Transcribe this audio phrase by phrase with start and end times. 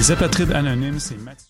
[0.00, 1.49] Les apatrides anonymes, c'est Mathieu.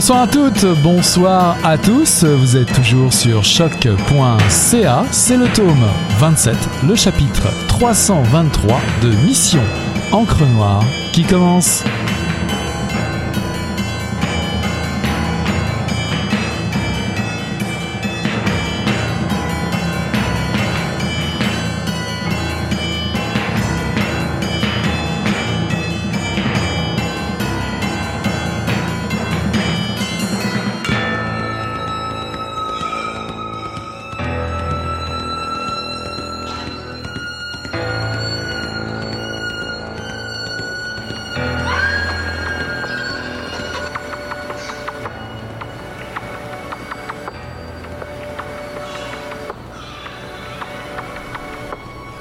[0.00, 2.24] Bonsoir à toutes, bonsoir à tous.
[2.24, 5.04] Vous êtes toujours sur choc.ca.
[5.10, 5.84] C'est le tome
[6.18, 6.56] 27,
[6.88, 9.60] le chapitre 323 de Mission
[10.10, 11.84] Encre Noire qui commence.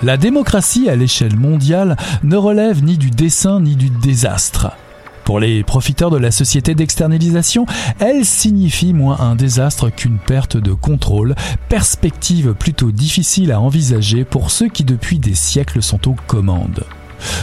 [0.10, 4.72] La démocratie à l'échelle mondiale ne relève ni du dessin ni du désastre.
[5.24, 7.68] Pour les profiteurs de la société d'externalisation,
[8.00, 11.36] elle signifie moins un désastre qu'une perte de contrôle,
[11.70, 16.86] perspective plutôt difficile à envisager pour ceux qui depuis des siècles sont aux commandes.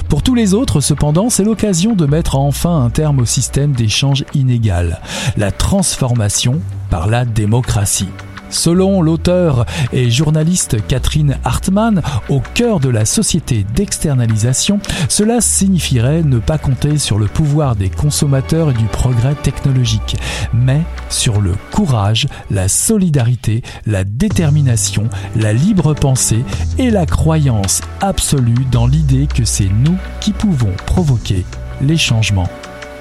[0.09, 4.25] Pour tous les autres, cependant, c'est l'occasion de mettre enfin un terme au système d'échange
[4.34, 5.00] inégal,
[5.37, 6.60] la transformation
[6.91, 8.09] par la démocratie.
[8.50, 16.38] Selon l'auteur et journaliste Catherine Hartmann, au cœur de la société d'externalisation, cela signifierait ne
[16.38, 20.16] pas compter sur le pouvoir des consommateurs et du progrès technologique,
[20.52, 26.44] mais sur le courage, la solidarité, la détermination, la libre pensée
[26.78, 31.44] et la croyance absolue dans l'idée que c'est nous qui pouvons provoquer
[31.80, 32.48] les changements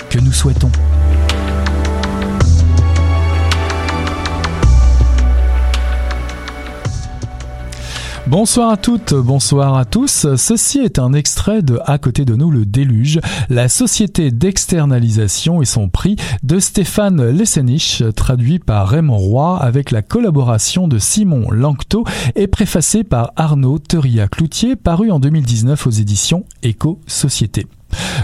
[0.10, 0.72] que nous souhaitons.
[8.28, 10.26] Bonsoir à toutes, bonsoir à tous.
[10.36, 13.20] Ceci est un extrait de À côté de nous le déluge,
[13.50, 20.02] la société d'externalisation et son prix de Stéphane Lessenich, traduit par Raymond Roy avec la
[20.02, 22.04] collaboration de Simon Lanctot
[22.36, 27.68] et préfacé par Arnaud Teria-Cloutier, paru en 2019 aux éditions Éco-Société.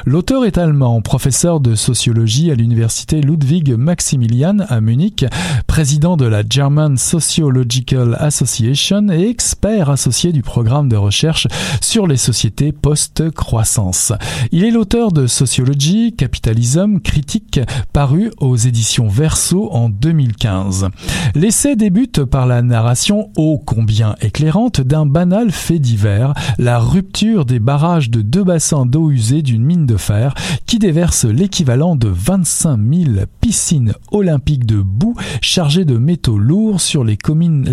[0.06, 5.26] L'auteur est allemand, professeur de sociologie à l'université Ludwig Maximilian à Munich,
[5.68, 11.48] président de la German Sociological Association et expert associé du programme de recherche
[11.82, 14.14] sur les sociétés post-croissance.
[14.52, 17.60] Il est l'auteur de Sociologie, Capitalisme, Critique,
[17.94, 20.90] paru aux éditions Verso en 2015.
[21.36, 27.60] L'essai débute par la narration ô combien éclairante d'un banal fait divers, la rupture des
[27.60, 30.34] barrages de deux bassins d'eau usée d'une mine de fer
[30.66, 37.04] qui déverse l'équivalent de 25 000 piscines olympiques de boue chargées de métaux lourds sur
[37.04, 37.68] les communes,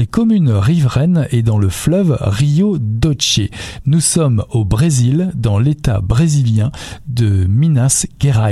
[0.50, 3.40] riveraines et dans le fleuve Rio Doce.
[3.86, 6.70] Nous sommes au Brésil, dans l'état brésilien
[7.06, 8.48] de Minas Gerais.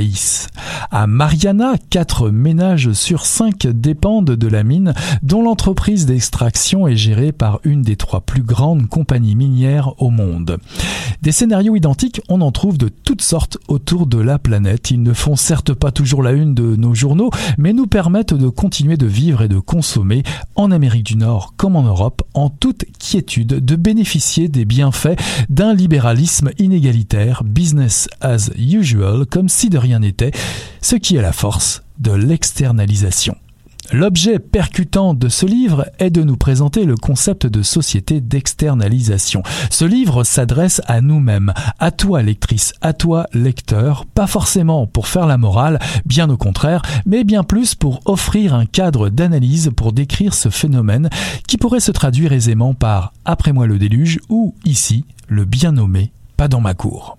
[0.91, 7.33] À Mariana, quatre ménages sur cinq dépendent de la mine, dont l'entreprise d'extraction est gérée
[7.33, 10.59] par une des trois plus grandes compagnies minières au monde.
[11.23, 14.91] Des scénarios identiques, on en trouve de toutes sortent autour de la planète.
[14.91, 18.49] Ils ne font certes pas toujours la une de nos journaux, mais nous permettent de
[18.49, 20.23] continuer de vivre et de consommer
[20.55, 25.19] en Amérique du Nord comme en Europe en toute quiétude, de bénéficier des bienfaits
[25.49, 30.33] d'un libéralisme inégalitaire, business as usual, comme si de rien n'était,
[30.81, 33.37] ce qui est la force de l'externalisation.
[33.93, 39.43] L'objet percutant de ce livre est de nous présenter le concept de société d'externalisation.
[39.71, 45.27] Ce livre s'adresse à nous-mêmes, à toi lectrice, à toi lecteur, pas forcément pour faire
[45.27, 50.35] la morale, bien au contraire, mais bien plus pour offrir un cadre d'analyse pour décrire
[50.35, 51.09] ce phénomène
[51.47, 56.11] qui pourrait se traduire aisément par Après moi le déluge ou ici le bien nommé
[56.37, 57.19] Pas dans ma cour.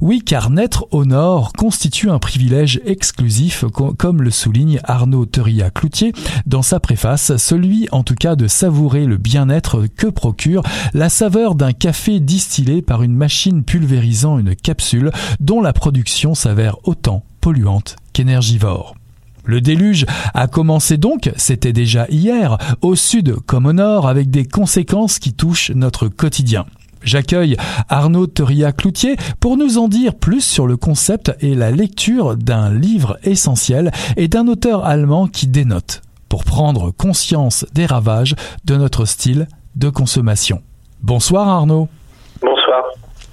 [0.00, 3.64] Oui, car naître au nord constitue un privilège exclusif,
[3.98, 6.12] comme le souligne Arnaud Teria-Cloutier
[6.46, 10.62] dans sa préface, celui en tout cas de savourer le bien-être que procure
[10.94, 15.10] la saveur d'un café distillé par une machine pulvérisant une capsule
[15.40, 18.94] dont la production s'avère autant polluante qu'énergivore.
[19.44, 24.44] Le déluge a commencé donc, c'était déjà hier, au sud comme au nord, avec des
[24.44, 26.66] conséquences qui touchent notre quotidien.
[27.02, 27.56] J'accueille
[27.88, 33.18] Arnaud Teria-Cloutier pour nous en dire plus sur le concept et la lecture d'un livre
[33.22, 39.48] essentiel et d'un auteur allemand qui dénote, pour prendre conscience des ravages de notre style
[39.76, 40.62] de consommation.
[41.02, 41.88] Bonsoir Arnaud.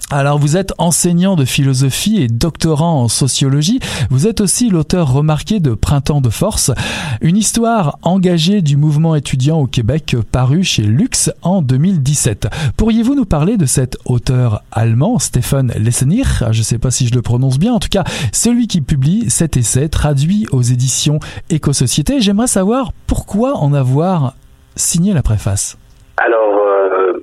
[0.10, 3.82] Alors vous êtes enseignant de philosophie et doctorant en sociologie.
[4.10, 6.72] Vous êtes aussi l'auteur remarqué de Printemps de force,
[7.20, 12.48] une histoire engagée du mouvement étudiant au Québec paru chez Lux en 2017.
[12.78, 16.42] Pourriez-vous nous parler de cet auteur allemand, Stefan Lessenich?
[16.52, 17.74] Je ne sais pas si je le prononce bien.
[17.74, 21.20] En tout cas, celui qui publie cet essai traduit aux éditions
[21.50, 22.22] Éco-Société.
[22.22, 24.36] J'aimerais savoir pourquoi en avoir
[24.78, 25.78] signé la préface.
[26.16, 27.14] Alors, euh,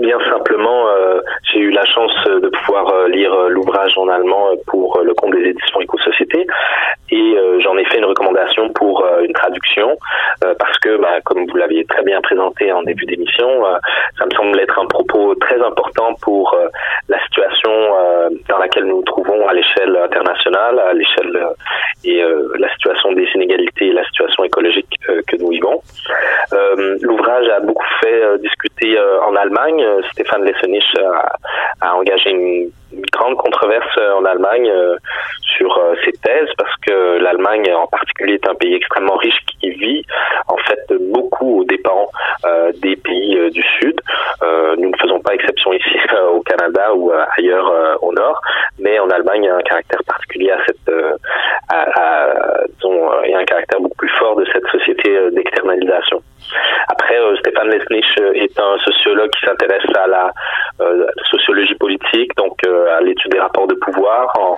[0.00, 1.20] bien simplement, euh,
[1.58, 5.32] j'ai eu la chance de pouvoir euh, lire euh, l'ouvrage en allemand pour le compte
[5.32, 6.46] des éditions Éco-Société
[7.10, 9.96] et j'en ai fait une recommandation pour une traduction
[10.58, 13.64] parce que, bah, comme vous l'aviez très bien présenté en début d'émission,
[14.18, 16.54] ça me semble être un propos très important pour
[17.08, 17.70] la situation
[18.46, 21.46] dans laquelle nous nous trouvons à l'échelle internationale, à l'échelle
[22.04, 22.22] et
[22.58, 24.94] la situation des inégalités et la situation écologique
[25.26, 25.80] que nous vivons.
[27.00, 31.36] L'ouvrage a beaucoup fait discuter en Allemagne euh, Stéphane Lessenich a,
[31.82, 32.70] engagé une,
[33.12, 34.96] grande controverse euh, en Allemagne euh,
[35.42, 40.02] sur ses thèses parce que l'Allemagne en particulier est un pays extrêmement riche qui vit
[40.46, 40.80] en fait
[41.12, 42.06] beaucoup aux dépens
[42.80, 44.00] des pays du Sud.
[44.78, 45.98] nous ne faisons pas exception ici
[46.32, 48.40] au Canada ou ailleurs au Nord,
[48.78, 50.94] mais en Allemagne il y a un caractère particulier à cette,
[53.24, 56.22] il y a un caractère beaucoup plus fort de cette société d'externalisation.
[56.88, 60.30] Après, euh, Stéphane Lesnich euh, est un sociologue qui s'intéresse à la
[60.80, 64.56] euh, sociologie politique, donc à l'étude des rapports de pouvoir, en,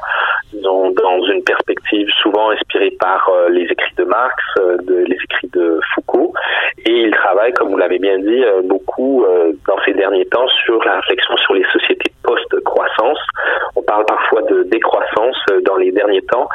[0.52, 6.32] dans une perspective souvent inspirée par les écrits de Marx, de, les écrits de Foucault,
[6.86, 9.24] et il travaille, comme vous l'avez bien dit, beaucoup
[9.66, 13.18] dans ces derniers temps sur la réflexion sur les sociétés post-croissance.
[13.90, 16.48] Parle parfois de décroissance dans les derniers temps.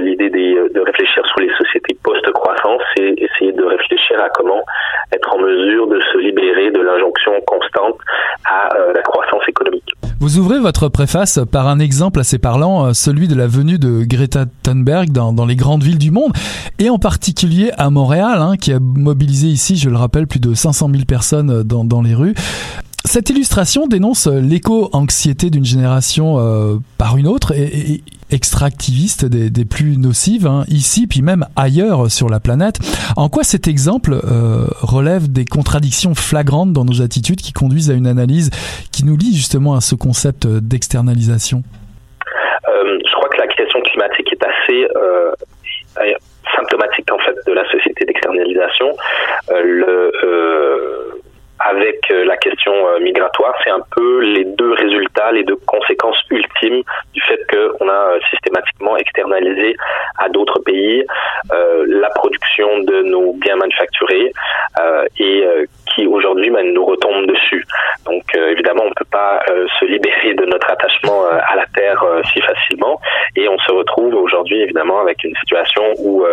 [0.00, 4.62] L'idée de réfléchir sur les sociétés post-croissance, c'est essayer de réfléchir à comment
[5.12, 7.96] être en mesure de se libérer de l'injonction constante
[8.46, 9.92] à euh, la croissance économique.
[10.18, 14.04] Vous ouvrez votre préface par un exemple assez parlant, euh, celui de la venue de
[14.06, 16.32] Greta Thunberg dans, les grandes villes du monde,
[16.78, 20.54] et en particulier à Montréal, hein, qui a mobilisé ici, je le rappelle, plus de
[20.54, 22.34] 500 000 personnes dans les rues.
[23.04, 30.46] Cette illustration dénonce l'éco-anxiété d'une génération euh, par une autre et, extractiviste des, plus nocives,
[30.46, 32.76] hein, ici puis même ailleurs sur la planète.
[33.16, 37.94] En quoi cet exemple euh, relève des contradictions flagrantes dans nos attitudes qui conduisent à
[37.94, 38.50] une analyse
[38.92, 41.62] qui nous lie justement à ce concept d'externalisation?
[42.68, 44.86] Euh, Je crois que la question climatique est assez
[46.54, 48.94] symptomatique en fait de la société d'externalisation.
[49.48, 50.12] le
[51.60, 56.18] avec euh, la question euh, migratoire, c'est un peu les deux résultats, les deux conséquences
[56.30, 59.76] ultimes du fait qu'on a euh, systématiquement externalisé
[60.18, 61.04] à d'autres pays
[61.50, 64.32] la production de nos biens manufacturés
[65.18, 65.44] et
[66.06, 67.64] aujourd'hui ben, nous retombe dessus.
[68.06, 69.40] Donc évidemment, on ne peut pas
[69.78, 73.00] se libérer de notre attachement à la terre si facilement
[73.36, 76.24] et on se retrouve aujourd'hui évidemment avec une situation où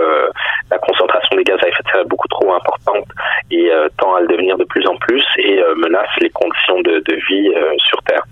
[0.71, 3.05] la concentration des gaz à effet de serre est beaucoup trop importante
[3.51, 7.03] et tend à le devenir de plus en plus et euh, menace les conditions de,
[7.29, 8.23] vie euh, sur Terre.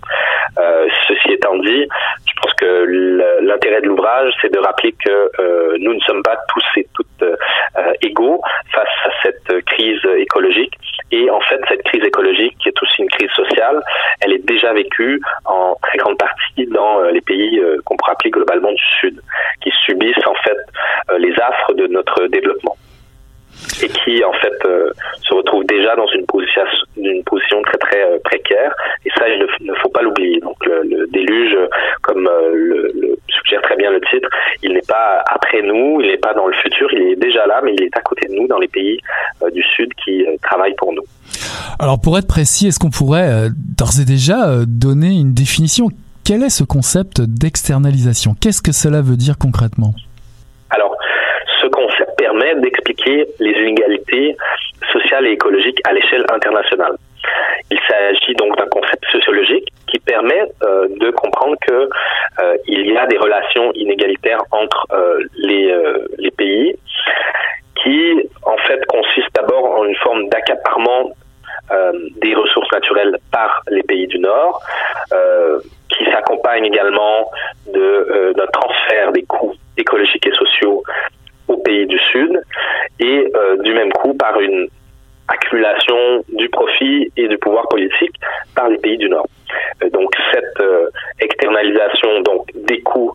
[0.58, 1.88] Euh, ceci étant dit,
[2.26, 6.64] je pense que l'intérêt de l'ouvrage, c'est de rappeler que nous ne sommes pas tous
[6.76, 7.24] et toutes
[8.02, 8.40] égaux
[8.72, 10.74] face à cette crise écologique.
[11.16, 13.80] Et en fait, cette crise écologique, qui est aussi une crise sociale,
[14.20, 18.72] elle est déjà vécue en très grande partie dans les pays qu'on pourrait appeler globalement
[18.72, 19.20] du Sud,
[19.62, 20.58] qui subissent en fait
[21.18, 22.76] les affres de notre développement
[23.82, 24.90] et qui en fait euh,
[25.22, 28.74] se retrouve déjà dans une position, très très euh, précaire.
[29.04, 30.40] Et ça, il ne, faut pas l'oublier.
[30.40, 31.56] Donc le, déluge,
[32.02, 34.28] comme euh, le, suggère très bien le titre,
[34.62, 37.60] il n'est pas après nous, il n'est pas dans le futur, il est déjà là,
[37.64, 38.98] mais il est à côté de nous dans les pays
[39.52, 41.02] du Sud qui travaillent pour nous.
[41.78, 43.48] Alors pour être précis, est-ce qu'on pourrait
[43.78, 45.88] d'ores et déjà donner une définition?
[46.24, 48.34] Quel est ce concept d'externalisation?
[48.40, 49.92] Qu'est-ce que cela veut dire concrètement?
[50.70, 50.96] Alors,
[51.60, 54.36] ce concept permet d'expliquer les inégalités
[54.90, 56.96] sociales et écologiques à l'échelle internationale.
[57.70, 61.88] Il s'agit donc d'un concept sociologique qui permet euh, de comprendre que
[62.40, 66.76] euh, il y a des relations inégalitaires entre euh, les, pays
[67.82, 71.12] qui en fait consistent d'abord en une forme d'accaparement
[72.20, 74.60] des ressources naturelles par les pays du Nord,
[75.88, 77.30] qui s'accompagne également
[77.66, 80.82] d'un transfert des coûts écologiques et sociaux
[81.46, 82.42] aux pays du Sud,
[82.98, 84.68] et du même coup par une
[85.28, 88.14] accumulation du profit et du pouvoir politique
[88.54, 89.26] par les pays du Nord.
[89.82, 90.88] Euh, donc cette euh,
[91.20, 93.12] externalisation donc des coûts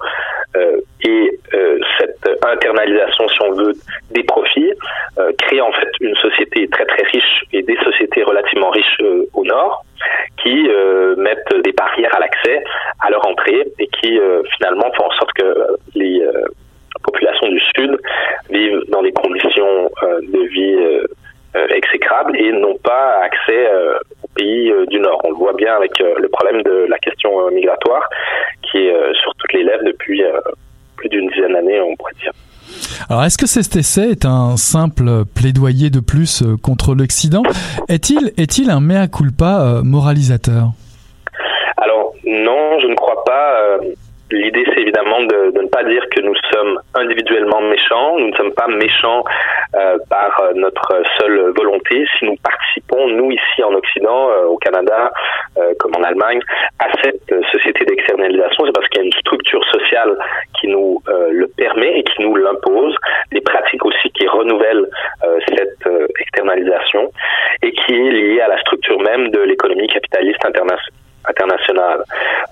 [0.55, 1.39] euh, et
[1.99, 3.73] cette internalisation, si on veut,
[4.11, 4.71] des profits
[5.37, 8.97] crée en fait une société très très riche et des sociétés relativement riches
[9.33, 9.83] au Nord
[10.43, 10.69] qui
[11.17, 12.63] mettent des barrières à l'accès
[13.01, 14.19] à leur entrée et qui
[14.57, 16.23] finalement font en sorte que les
[17.03, 17.97] populations du Sud
[18.49, 19.89] vivent dans des conditions
[20.21, 21.07] de vie euh,
[22.39, 25.19] et n'ont pas accès euh, aux pays euh, du Nord.
[25.25, 28.03] On le voit bien avec le problème de la question migratoire
[28.63, 30.23] qui est sur toutes les lèvres depuis
[30.95, 32.31] plus d'une dizaine d'années, on pourrait dire.
[33.09, 37.43] Alors, est-ce que cet essai est un simple plaidoyer de plus contre l'Occident?
[37.87, 40.69] Est-il est-il un mea culpa moralisateur?
[41.77, 43.79] Alors non, je ne crois pas.
[44.31, 48.19] L'idée, c'est évidemment de, de, ne pas dire que nous sommes individuellement méchants.
[48.19, 49.58] Nous ne sommes pas méchants euh,
[50.09, 52.05] par euh, notre seule volonté.
[52.17, 55.11] Si nous participons, nous ici en Occident, euh, au Canada,
[55.57, 56.39] euh, comme en Allemagne,
[56.79, 60.17] à cette société d'externalisation, c'est parce qu'il y a une structure sociale
[60.59, 62.95] qui nous le permet et qui nous l'impose,
[63.31, 64.87] des pratiques aussi qui renouvellent
[65.47, 67.11] cette externalisation
[67.61, 72.03] et qui est liée à la structure même de l'économie capitaliste internationale.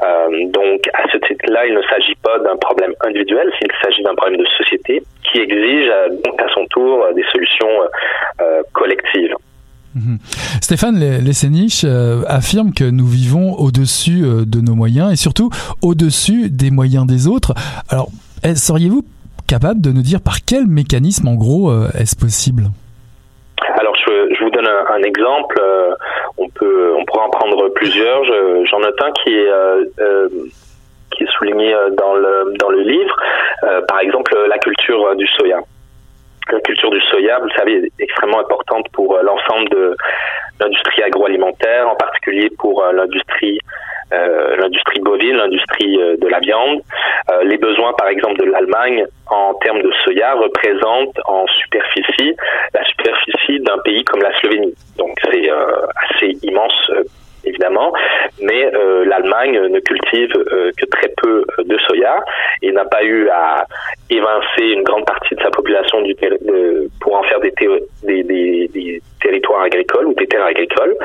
[0.04, 4.16] Euh, donc, à ce titre-là, il ne s'agit pas d'un problème individuel, il s'agit d'un
[4.16, 5.02] problème de société
[5.38, 7.70] qui exige euh, donc à son tour des solutions
[8.42, 9.34] euh, collectives.
[9.96, 10.18] Mhm.
[10.62, 11.86] Stéphane Lessenich
[12.28, 15.50] affirme que nous vivons au-dessus de nos moyens et surtout
[15.82, 17.54] au-dessus des moyens des autres.
[17.90, 18.10] Alors,
[18.44, 19.04] seriez-vous
[19.48, 22.70] capable de nous dire par quel mécanisme, en gros, est-ce possible?
[23.80, 25.60] Alors, je, je, vous donne un, un exemple.
[25.60, 25.94] Euh,
[26.38, 28.24] on peut, on pourra en prendre plusieurs.
[28.66, 30.30] J'en note un qui est euh, euh,
[31.18, 33.16] qui est souligné dans le dans le livre.
[33.88, 35.60] par exemple, la culture du soya.
[36.52, 39.96] La culture du soya, vous le savez, est extrêmement importante pour l'ensemble de
[40.60, 43.60] l'industrie agroalimentaire, en particulier pour l'industrie
[44.14, 46.80] euh, l'industrie bovine, l'industrie euh, de la viande.
[47.30, 52.34] Euh, les besoins, par exemple, de l'Allemagne en termes de soya représentent en superficie
[52.74, 54.74] la superficie d'un pays comme la Slovénie.
[54.98, 56.92] Donc c'est assez immense
[57.48, 57.94] évidemment,
[58.42, 62.24] mais euh, l'Allemagne ne cultive euh, que très peu de soya
[62.62, 63.66] et n'a pas eu à
[64.10, 66.04] évincer une grande partie de sa population
[67.02, 67.54] pour en faire des,
[68.04, 70.96] des, des, territoires agricoles ou des terres agricoles.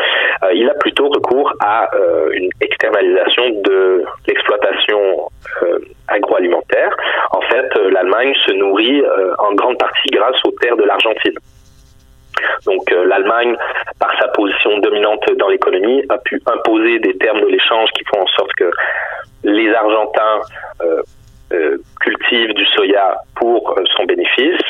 [0.44, 1.88] Euh, il a plutôt recours à
[2.32, 5.28] une externalisation de l'exploitation
[6.08, 6.94] agroalimentaire.
[7.30, 9.02] En fait, l'Allemagne se nourrit
[9.38, 11.34] en grande partie grâce aux terres de l'Argentine.
[12.66, 13.56] Donc euh, l'Allemagne,
[13.99, 18.22] par sa position dominante dans l'économie, a pu imposer des termes de l'échange qui font
[18.22, 18.70] en sorte que
[19.44, 20.40] les Argentins
[21.52, 24.61] euh, euh, cultivent du soya pour son bénéfice,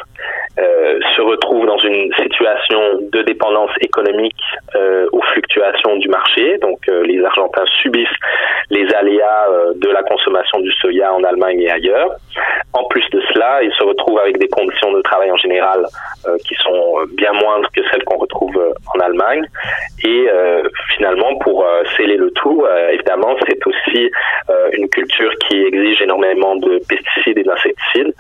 [0.56, 4.42] se retrouvent dans une situation de dépendance économique
[5.12, 6.58] aux fluctuations du marché.
[6.58, 8.18] Donc les Argentins subissent
[8.70, 12.10] les aléas de la consommation du soya en Allemagne et ailleurs.
[12.74, 15.84] En plus de cela, ils se retrouvent avec des conditions de travail en général
[16.26, 19.44] euh, qui sont bien moindres que celles qu'on retrouve euh, en Allemagne.
[20.04, 20.62] Et euh,
[20.94, 24.10] finalement, pour sceller le tout, évidemment, c'est aussi
[24.72, 28.14] une culture qui exige énormément de pesticides et d'insecticides,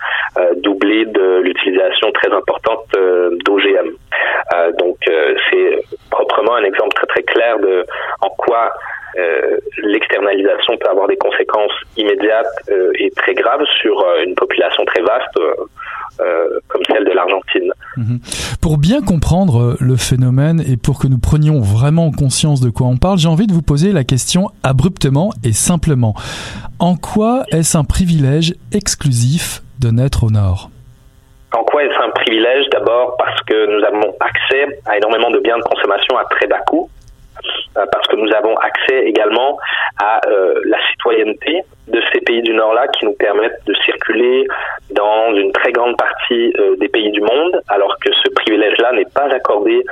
[0.56, 2.86] doublée de l'utilisation très importante
[3.44, 3.90] d'OGM.
[4.78, 5.78] donc, c'est
[6.10, 7.84] proprement un exemple très très clair de
[8.20, 8.72] en quoi
[9.18, 14.84] euh, l'externalisation peut avoir des conséquences immédiates euh, et très graves sur euh, une population
[14.86, 15.38] très vaste
[16.18, 17.72] comme celle de l'Argentine.
[17.96, 18.20] Mhm.
[18.60, 22.96] Pour bien comprendre le phénomène et pour que nous prenions vraiment conscience de quoi on
[22.96, 26.14] parle, j'ai envie de vous poser la question abruptement et simplement.
[26.78, 30.70] En quoi est-ce un privilège exclusif de naître au Nord?
[31.54, 32.64] En quoi est-ce un privilège?
[32.70, 36.60] D'abord parce que nous avons accès à énormément de biens de consommation à très bas
[36.66, 36.88] coût
[37.74, 39.58] parce que nous avons accès également
[40.00, 40.20] à
[40.64, 44.46] la citoyenneté de ces pays du Nord-là qui nous permettent de circuler
[44.90, 49.28] dans une très grande partie des pays du monde, alors que ce privilège-là n'est pas
[49.34, 49.84] accordé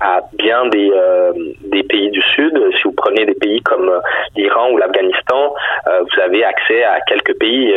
[0.00, 1.32] à bien des, euh,
[1.64, 2.54] des pays du Sud.
[2.76, 4.00] Si vous prenez des pays comme euh,
[4.36, 5.54] l'Iran ou l'Afghanistan,
[5.86, 7.74] euh, vous avez accès à quelques pays,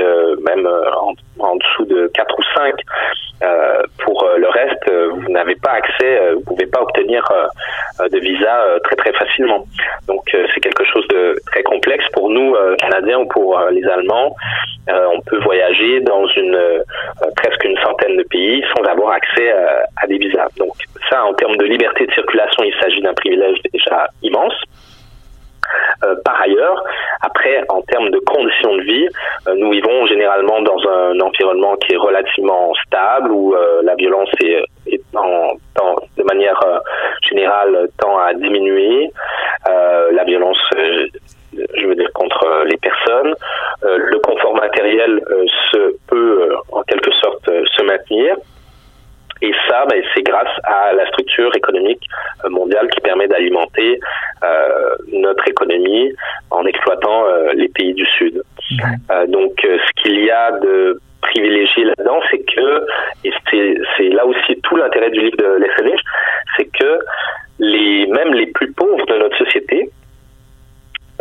[0.47, 2.75] même en, en, dessous de 4 ou 5.
[4.03, 7.27] pour le reste, vous n'avez pas accès, vous pouvez pas obtenir
[7.99, 9.65] de visa très très facilement.
[10.07, 14.35] Donc c'est quelque chose de très complexe pour nous, Canadiens ou pour les Allemands.
[14.87, 16.83] on peut voyager dans une
[17.35, 19.51] presque une centaine de pays sans avoir accès
[20.01, 20.49] à des visas.
[20.57, 20.73] Donc
[21.11, 24.53] ça, en termes de liberté circulation, il s'agit d'un privilège déjà immense.
[26.03, 26.83] Euh, par ailleurs,
[27.21, 29.07] après, en termes de conditions de vie,
[29.47, 34.29] euh, nous vivons généralement dans un environnement qui est relativement stable, où euh, la violence
[34.43, 36.59] est, de manière
[37.29, 39.11] générale tend à diminuer.
[39.65, 43.35] la violence, je veux dire, contre les personnes.
[43.83, 45.21] le confort matériel
[45.71, 48.35] se peut en quelque sorte se maintenir.
[49.41, 52.03] Et ça, ben, c'est grâce à la structure économique
[52.45, 53.99] euh, mondiale qui permet d'alimenter
[54.43, 56.13] euh, notre économie
[56.51, 58.43] en exploitant euh, les pays du Sud.
[58.71, 59.31] Mhm.
[59.31, 62.85] donc, ce qu'il y a de privilégié là-dedans, c'est que,
[63.25, 65.99] et c'est là aussi tout l'intérêt du livre de l'FNH,
[66.55, 66.99] c'est que
[67.59, 69.89] les, même les plus pauvres de notre société,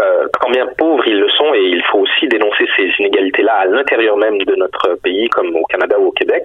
[0.00, 3.64] euh, quand bien pauvres ils le sont, et il faut aussi dénoncer ces inégalités-là à
[3.66, 6.42] l'intérieur même de notre pays, comme au Canada ou au Québec,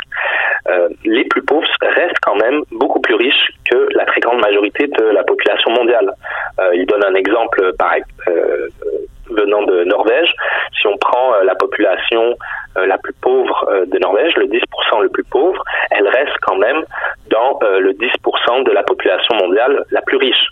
[0.70, 4.88] euh, les plus pauvres restent quand même beaucoup plus riches que la très grande majorité
[4.88, 6.12] de la population mondiale.
[6.60, 7.72] Euh, il donne un exemple
[8.28, 8.68] euh,
[9.36, 10.32] venant de Norvège.
[10.80, 12.36] Si on prend euh, la population
[12.76, 16.84] la plus pauvre de Norvège, le 10% le plus pauvre, elle reste quand même
[17.30, 20.50] dans le 10% de la population mondiale la plus riche.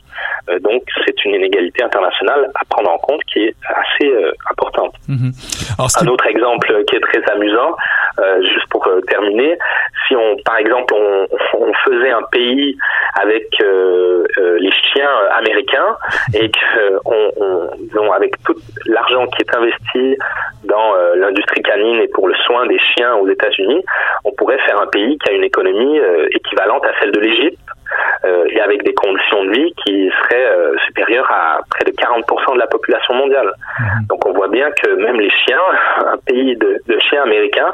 [0.49, 4.93] Euh, donc c'est une inégalité internationale à prendre en compte qui est assez euh, importante.
[5.07, 5.31] Mhm.
[5.79, 7.75] Un autre exemple qui est très amusant,
[8.19, 9.57] euh, juste pour terminer,
[10.07, 12.77] si on, par exemple, on, faisait un pays
[13.19, 15.97] avec les chiens américains
[16.33, 20.17] et que on, avec tout l'argent qui est investi
[20.63, 23.83] dans l'industrie canine et pour le soin des chiens aux États-Unis,
[24.23, 25.99] on pourrait faire un pays qui a une économie
[26.31, 27.59] équivalente à celle de l'Égypte.
[27.59, 27.82] euh,
[28.25, 32.59] et avec des conditions de vie qui seraient euh, supérieures à près de 40% de
[32.59, 33.51] la population mondiale.
[33.79, 34.07] Mhm.
[34.09, 35.59] Donc on voit bien que même les chiens,
[36.05, 36.79] un pays de,
[37.09, 37.71] chiens américains,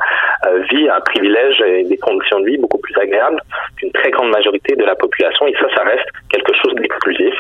[0.48, 3.42] euh, vit un privilège et des conditions de vie beaucoup plus agréables
[3.78, 5.48] qu'une très grande majorité de la population.
[5.48, 7.36] Et ça, ça reste quelque chose d'exclusif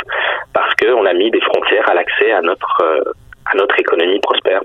[0.53, 2.83] parce qu'on a mis des frontières à l'accès à notre
[3.51, 4.61] à notre économie prospère.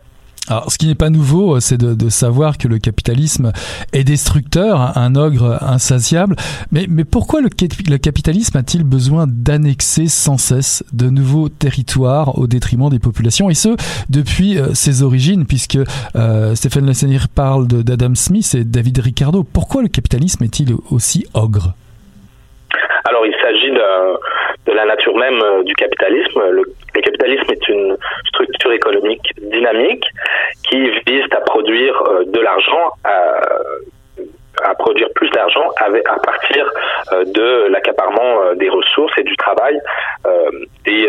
[0.50, 3.52] Alors, ce qui n'est pas nouveau, c'est de, savoir que le capitalisme
[3.94, 6.36] est destructeur, un ogre insatiable.
[6.70, 12.90] Mais, mais pourquoi le, capitalisme a-t-il besoin d'annexer sans cesse de nouveaux territoires au détriment
[12.90, 13.74] des populations Et ce,
[14.10, 15.78] depuis euh, ses origines, puisque
[16.14, 19.44] euh, Stéphane Lassenir parle d'Adam Smith et David Ricardo.
[19.44, 21.74] Pourquoi le capitalisme est-il aussi ogre?
[23.06, 23.80] Alors, il s'agit de,
[24.74, 26.42] la nature même euh, du capitalisme.
[26.50, 26.62] Le,
[26.94, 30.04] capitalisme est une structure économique dynamique
[30.68, 36.70] qui vise à produire euh, de l'argent, à, produire plus d'argent à partir
[37.12, 39.78] euh, de l'accaparement des ressources et du travail
[40.86, 41.08] des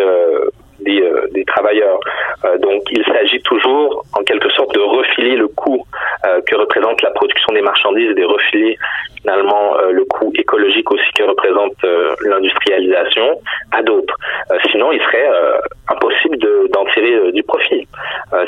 [0.86, 2.00] des, euh, des travailleurs.
[2.46, 5.84] Euh, donc il s'agit toujours en quelque sorte de refiler le coût
[6.26, 8.78] euh, que représente la production des marchandises et de refiler
[9.22, 11.74] finalement le coût écologique aussi que représente
[12.22, 14.16] l'industrialisation à d'autres.
[14.72, 15.28] sinon il serait
[15.90, 16.38] impossible
[16.70, 17.88] d'en tirer du profit.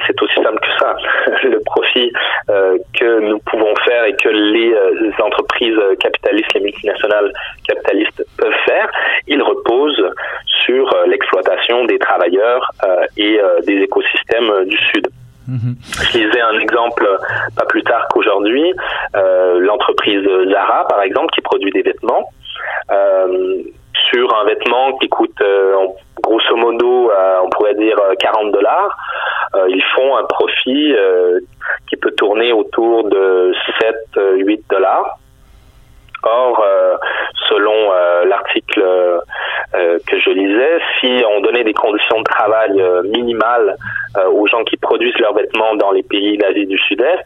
[0.06, 0.96] C'est aussi simple que ça.
[1.44, 2.14] le profit
[2.48, 4.72] que nous pouvons faire et que les
[5.20, 7.34] entreprises capitalistes, les multinationales
[7.68, 8.88] capitalistes peuvent faire,
[9.26, 10.12] il repose
[10.46, 12.07] sur l'exploitation des travailleurs
[13.42, 15.08] euh, des écosystèmes euh, du Sud.
[15.48, 15.76] Mhm
[16.18, 17.08] lisais un exemple
[17.56, 18.74] pas plus tard qu'aujourd'hui,
[19.14, 22.30] l'entreprise Zara, par exemple, qui produit des vêtements.
[24.10, 25.44] sur un vêtement qui coûte
[26.22, 27.12] grosso modo,
[27.44, 28.98] on pourrait dire 40 dollars,
[29.68, 30.96] ils font un profit
[31.88, 33.54] qui peut tourner autour de
[34.16, 35.20] 7-8 dollars.
[36.24, 36.66] Or,
[37.48, 37.92] selon
[38.26, 38.84] l'article
[39.76, 43.76] euh, que je lisais, si on donnait des conditions de travail euh, minimales
[44.16, 47.26] euh, aux gens qui produisent leurs vêtements dans les pays d'Asie du Sud-Est,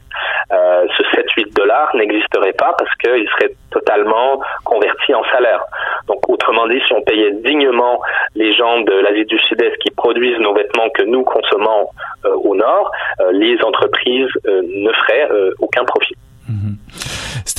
[0.50, 5.64] ce 7-8 dollars n'existerait pas parce qu'il serait totalement converti en salaire.
[6.08, 8.02] Donc, autrement dit, si on payait dignement
[8.36, 11.88] les gens de l'Asie du Sud-Est qui produisent nos vêtements que nous consommons
[12.26, 12.92] au Nord,
[13.32, 16.16] les entreprises ne feraient aucun profit.
[16.50, 16.76] Mhm.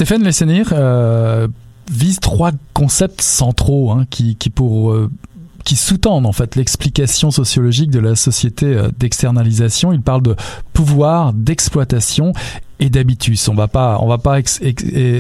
[0.03, 0.75] Stéphane Lessenir,
[1.89, 5.09] vise trois concepts centraux hein, qui, euh,
[5.63, 9.93] qui sous-tendent en fait l'explication sociologique de la société d'externalisation.
[9.93, 10.35] Il parle de
[10.73, 12.33] pouvoir, d'exploitation
[12.83, 13.49] et d'habitus.
[13.49, 14.39] On va pas, on va pas,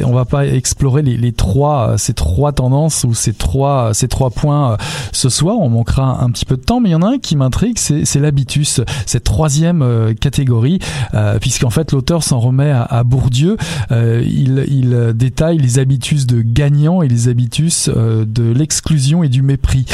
[0.05, 4.73] on va pas explorer les, trois, ces trois tendances ou ces trois, ces trois points
[4.73, 4.77] euh,
[5.13, 5.61] ce soir.
[5.61, 7.79] On manquera un petit peu de temps, mais il y en a un qui m'intrigue,
[7.79, 10.81] c'est l'habitus, cette troisième euh, catégorie,
[11.15, 13.57] euh, puisqu'en fait l'auteur s'en remet à, Bourdieu.
[13.91, 19.87] Il, il, détaille les habitus de gagnant et les habitus de l'exclusion et du mépris.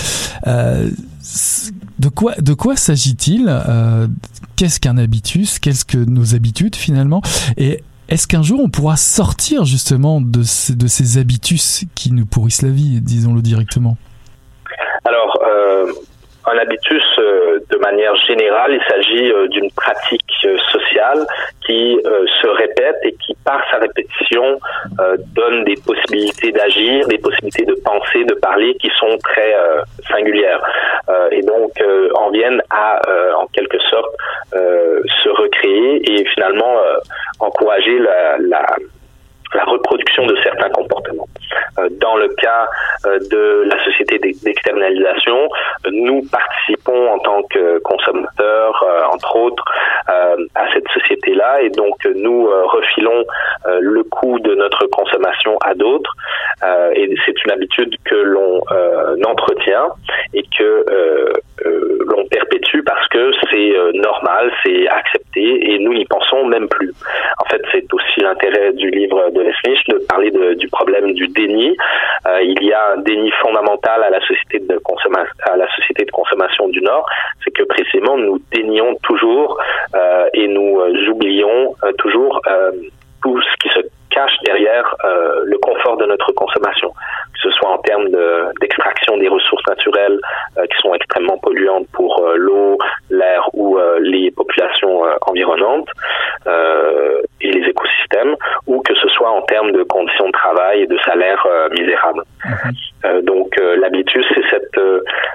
[1.98, 3.46] De quoi, de quoi s'agit-il
[4.56, 7.22] qu'est-ce qu'un habitus, qu'est-ce que nos habitudes finalement,
[7.56, 12.24] et est-ce qu'un jour on pourra sortir justement de ces, de ces habitus qui nous
[12.24, 13.96] pourrissent la vie, disons-le directement?
[15.06, 15.10] Euh,
[16.50, 21.26] un habitus, euh, de manière générale, il s'agit euh, d'une pratique euh, sociale
[21.66, 21.98] qui
[22.42, 24.58] se répète et qui, par sa répétition,
[25.34, 29.54] donne des possibilités d'agir, des possibilités de penser, de parler qui sont très
[30.10, 30.62] singulières
[31.30, 31.72] et donc
[32.14, 33.00] en viennent à,
[33.36, 34.14] en quelque sorte,
[34.52, 36.76] se recréer et finalement
[37.40, 38.64] encourager la, la
[39.54, 41.28] la reproduction de certains comportements.
[41.78, 42.68] Euh, dans le cas
[43.06, 45.48] euh, de la société d'externalisation,
[45.90, 49.64] nous participons en tant que consommateurs, euh, entre autres,
[50.54, 53.24] à cette société-là et donc nous refilons
[53.78, 56.14] le coût de notre consommation à d'autres
[56.94, 58.62] et c'est une habitude que l'on
[59.26, 59.88] entretient
[60.32, 60.84] et que
[61.64, 66.94] l'on perpétue parce que c'est normal, c'est accepté et nous n'y pensons même plus.
[67.38, 72.42] En fait, c'est aussi l'intérêt du livre de Leslie de parler du problème du Euh,
[72.42, 76.10] il y a un déni fondamental à la société de consommation, à la société de
[76.10, 77.06] consommation du Nord,
[77.44, 79.58] c'est que précisément nous dénions toujours
[79.94, 82.40] euh, et nous euh, oublions toujours
[83.22, 84.94] tout ce qui se cache derrière
[85.44, 86.92] le confort de notre consommation,
[87.42, 88.08] que ce soit en termes
[88.60, 90.18] d'extraction des ressources naturelles
[90.56, 92.78] qui sont extrêmement polluantes pour l'eau,
[93.10, 95.88] l'air ou les populations environnantes
[97.40, 98.34] et les écosystèmes,
[98.66, 102.22] ou que ce soit en termes de conditions de travail et de salaires euh, misérables.
[102.44, 102.72] Mhm.
[103.04, 104.80] Euh, donc euh, l'habitus, c'est cette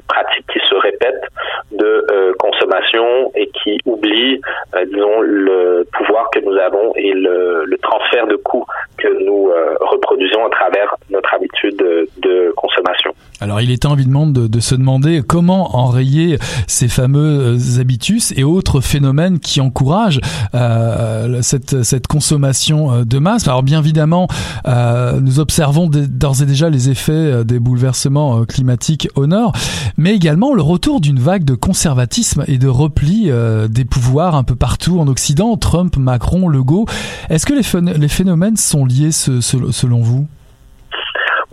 [0.08, 1.24] pratique qui se répète
[1.72, 4.42] de consommation et qui oublie,
[4.86, 8.66] disons, le pouvoir que nous avons et le, le transfert de coûts
[8.98, 11.82] que nous reproduisons à travers notre habitude
[12.22, 13.12] de, consommation.
[13.42, 19.40] Alors il est évidemment de, se demander comment enrayer ces fameux habitus et autres phénomènes
[19.40, 20.22] qui encouragent
[20.56, 23.48] euh, cette, consommation de masse.
[23.48, 24.28] Alors bien évidemment,
[24.68, 29.54] euh, nous observons d'ores et déjà les effets euh, des bouleversements euh, climatiques au nord,
[29.98, 33.32] mais également le retour d'une vague de conservatisme et de repli
[33.70, 36.86] des pouvoirs un peu partout en Occident, Trump, Macron, Legault.
[37.30, 40.28] Est-ce que les, phénomènes sont liés selon vous?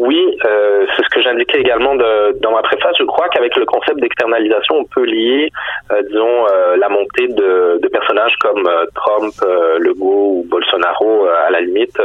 [0.00, 2.96] Oui, euh, c'est ce que j'indiquais également de, dans ma préface.
[2.98, 5.52] Je crois qu'avec le concept d'externalisation, on peut lier,
[5.92, 9.34] euh, disons, euh, la montée de, de, personnages comme Trump,
[9.78, 12.00] Legault ou Bolsonaro à la limite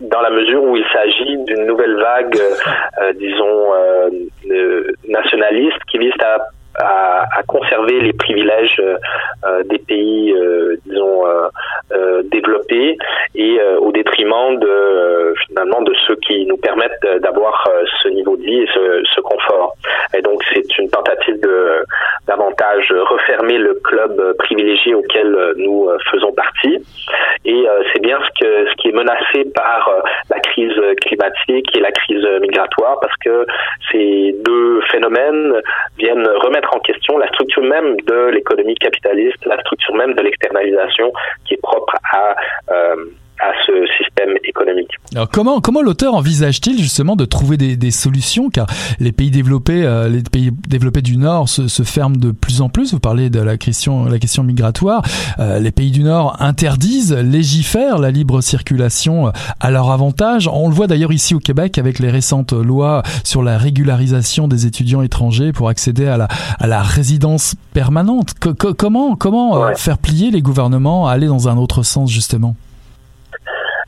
[0.00, 2.36] dans la mesure où il s'agit d'une nouvelle vague,
[3.14, 3.72] disons,
[5.06, 6.38] nationaliste qui vise à
[6.78, 12.96] à, à, conserver les privilèges euh, des pays, euh, disons, euh, développés
[13.34, 17.68] et au détriment de finalement de ceux qui nous permettent d'avoir
[18.02, 19.74] ce niveau de vie et ce, ce confort.
[20.14, 21.84] Et donc c'est une tentative de
[22.26, 26.78] davantage refermer le club privilégié auquel nous faisons partie.
[27.44, 29.90] Et c'est bien ce que ce qui est menacé par
[30.30, 33.46] la crise climatique et la crise migratoire parce que
[33.90, 35.60] ces deux phénomènes
[35.98, 41.12] viennent remettre en question la structure même de l'économie capitaliste, la structure même de l'externalisation
[41.44, 42.36] qui est propre à
[42.70, 42.96] euh,
[43.42, 44.90] à ce système économique.
[45.14, 48.50] Alors comment comment l'auteur envisage-t-il justement de trouver des, des, solutions?
[48.50, 48.66] Car
[49.00, 52.68] les pays développés euh, les pays développés du Nord se, se, ferment de plus en
[52.68, 52.92] plus.
[52.92, 55.02] Vous parlez de la question la question migratoire.
[55.38, 60.48] Euh, les pays du Nord interdisent, légifèrent la libre circulation euh, à leur avantage.
[60.48, 64.66] On le voit d'ailleurs ici au Québec avec les récentes lois sur la régularisation des
[64.66, 66.28] étudiants étrangers pour accéder à la
[66.60, 68.34] à la résidence permanente.
[68.78, 72.54] comment comment euh, faire plier les gouvernements à aller dans un autre sens justement?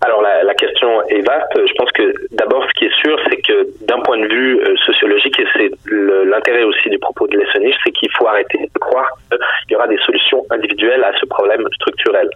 [0.00, 1.52] Alors la, la, question est vaste.
[1.54, 4.76] Je pense que d'abord, ce qui est sûr, c'est que d'un point de vue euh,
[4.86, 9.08] sociologique, et c'est l'intérêt aussi du propos de Lessonich, c'est qu'il faut arrêter de croire
[9.30, 12.28] qu'il y aura des solutions individuelles à ce problème structurel.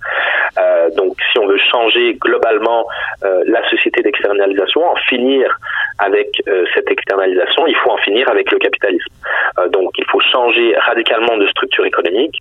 [0.59, 2.87] Euh, donc, si on veut changer globalement
[3.24, 5.57] euh, la société d'externalisation, en finir
[5.98, 9.12] avec euh, cette externalisation, il faut en finir avec le capitalisme.
[9.59, 12.37] Euh, donc, il faut changer radicalement de structure économique.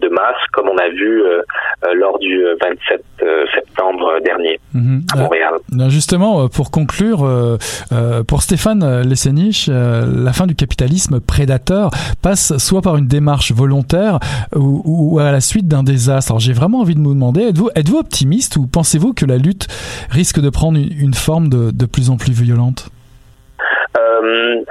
[0.00, 1.22] De masse, comme on a vu
[1.94, 3.04] lors du 27
[3.54, 5.02] septembre dernier mhm.
[5.12, 5.54] à Montréal.
[5.88, 7.26] justement, pour conclure,
[8.26, 11.90] pour Stéphane Lessenich, la fin du capitalisme prédateur
[12.22, 14.18] passe soit par une démarche marche volontaire
[14.54, 16.32] ou, à la suite d'un désastre.
[16.32, 19.36] Alors j'ai vraiment envie de vous demander, êtes-vous êtes -vous optimiste ou pensez-vous que la
[19.36, 19.66] lutte
[20.10, 22.88] risque de prendre une, forme de, de, plus en plus violente?
[23.98, 24.62] Euh,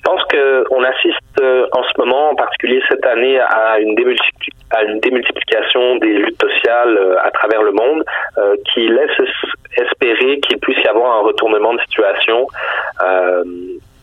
[0.00, 3.94] Je pense qu'on assiste euh, en ce moment, en particulier cette année, à une,
[4.70, 8.02] à une démultiplication des luttes sociales euh, à travers le monde
[8.72, 9.10] qui laisse
[9.76, 12.46] espérer qu'il puisse y avoir un retournement de situation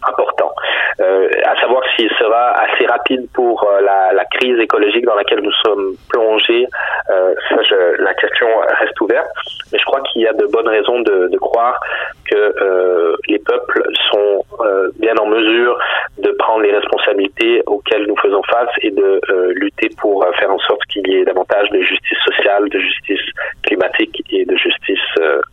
[0.08, 0.52] important.
[1.00, 5.42] Euh, à savoir s'il sera assez rapide pour euh, la, la, crise écologique dans laquelle
[5.42, 6.66] nous sommes plongés,
[7.12, 8.48] euh, ça, je, la question
[8.80, 9.28] reste ouverte.
[9.72, 11.80] Mais je crois qu'il y a de bonnes raisons de, de croire
[12.30, 15.78] que euh, les peuples sont euh, bien en mesure
[16.18, 19.22] de prendre les responsabilités auxquelles nous faisons face et de
[19.54, 23.22] lutter pour faire en sorte qu'il y ait davantage de justice sociale, de justice
[23.64, 25.00] climatique et de justice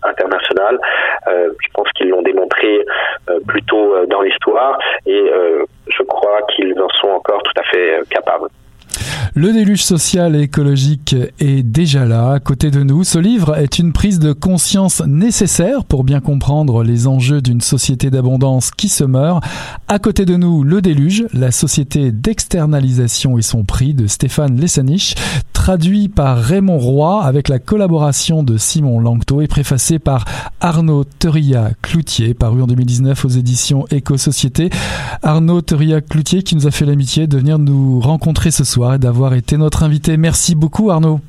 [0.02, 0.78] internationale.
[1.26, 2.84] je pense qu'ils l'ont démontré
[3.46, 4.22] plutôt dans
[5.06, 8.48] et euh, je crois qu'ils en sont encore tout à fait euh, capables.
[9.34, 13.02] Le déluge social et écologique est déjà là, à côté de nous.
[13.02, 18.10] Ce livre est une prise de conscience nécessaire pour bien comprendre les enjeux d'une société
[18.10, 19.42] d'abondance qui se meurt.
[19.88, 25.16] À côté de nous, Le déluge, la société d'externalisation et son prix de Stéphane Lessanich,
[25.64, 30.26] traduit par Raymond Roy avec la collaboration de Simon Langto et préfacé par
[30.60, 34.68] Arnaud Teria Cloutier, paru en 2019 aux éditions Éco-Société.
[35.22, 38.98] Arnaud Teria Cloutier qui nous a fait l'amitié de venir nous rencontrer ce soir et
[38.98, 40.18] d'avoir été notre invité.
[40.18, 41.20] Merci beaucoup Arnaud.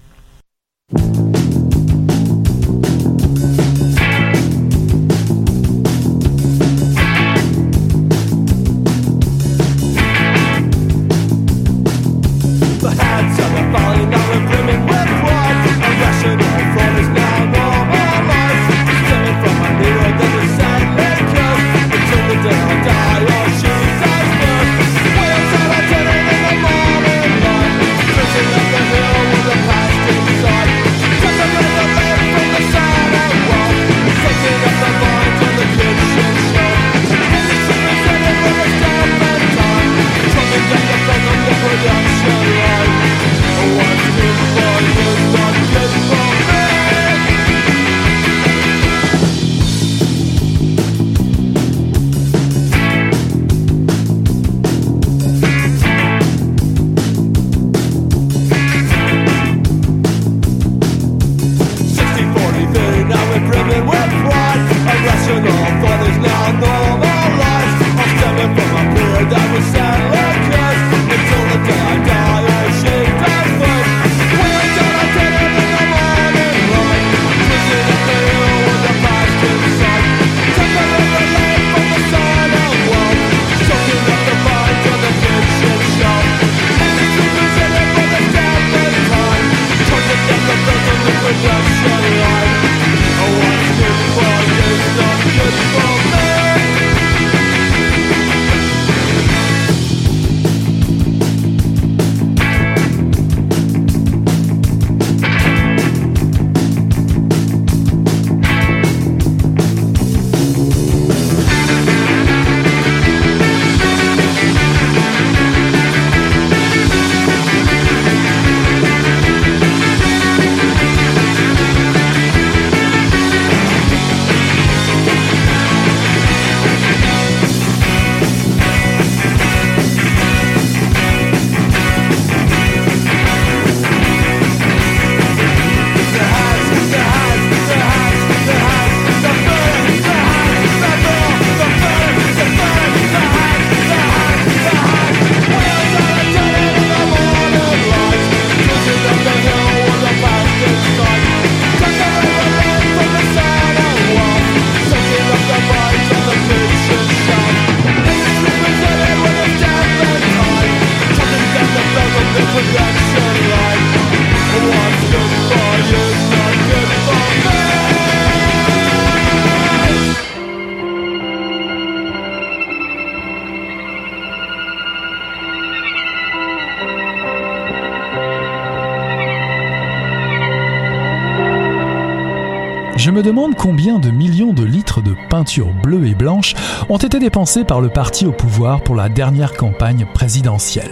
[183.66, 186.54] Combien de millions de litres de peinture bleue et blanche
[186.88, 190.92] ont été dépensés par le parti au pouvoir pour la dernière campagne présidentielle.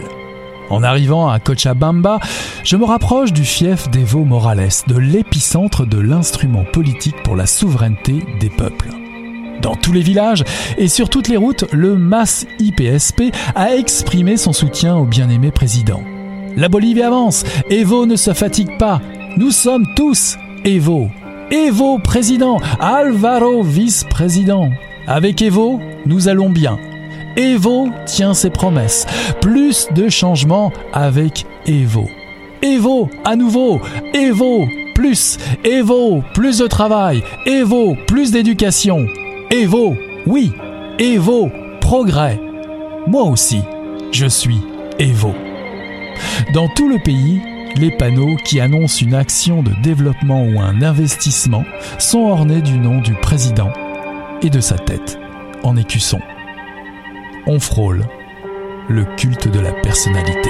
[0.71, 2.19] En arrivant à Cochabamba,
[2.63, 8.25] je me rapproche du fief d'Evo Morales, de l'épicentre de l'instrument politique pour la souveraineté
[8.39, 8.89] des peuples.
[9.62, 10.43] Dans tous les villages
[10.79, 16.01] et sur toutes les routes, le MAS IPSP a exprimé son soutien au bien-aimé président.
[16.57, 18.99] La Bolivie avance, Evo ne se fatigue pas,
[19.38, 21.12] nous sommes tous Evo.
[21.54, 24.72] Evo président, Alvaro vice-président.
[25.06, 26.80] Avec Evo, nous allons bien.
[27.36, 29.06] Evo tient ses promesses.
[29.39, 32.10] Plus de changements avec Evo.
[32.63, 33.80] Evo à nouveau.
[34.16, 35.38] Evo plus.
[35.63, 37.22] Evo plus de travail.
[37.46, 39.06] Evo plus d'éducation.
[39.52, 40.54] Evo oui.
[40.98, 42.39] Evo progrès.
[43.06, 43.62] Moi aussi,
[44.12, 44.62] je suis
[44.98, 45.36] Evo.
[46.56, 47.42] Dans tout le pays,
[47.75, 51.65] les panneaux qui annoncent une action de développement ou un investissement
[51.99, 53.71] sont ornés du nom du président
[54.41, 55.17] et de sa tête
[55.63, 56.19] en écusson.
[57.47, 58.05] On frôle
[58.89, 60.49] le culte de la personnalité.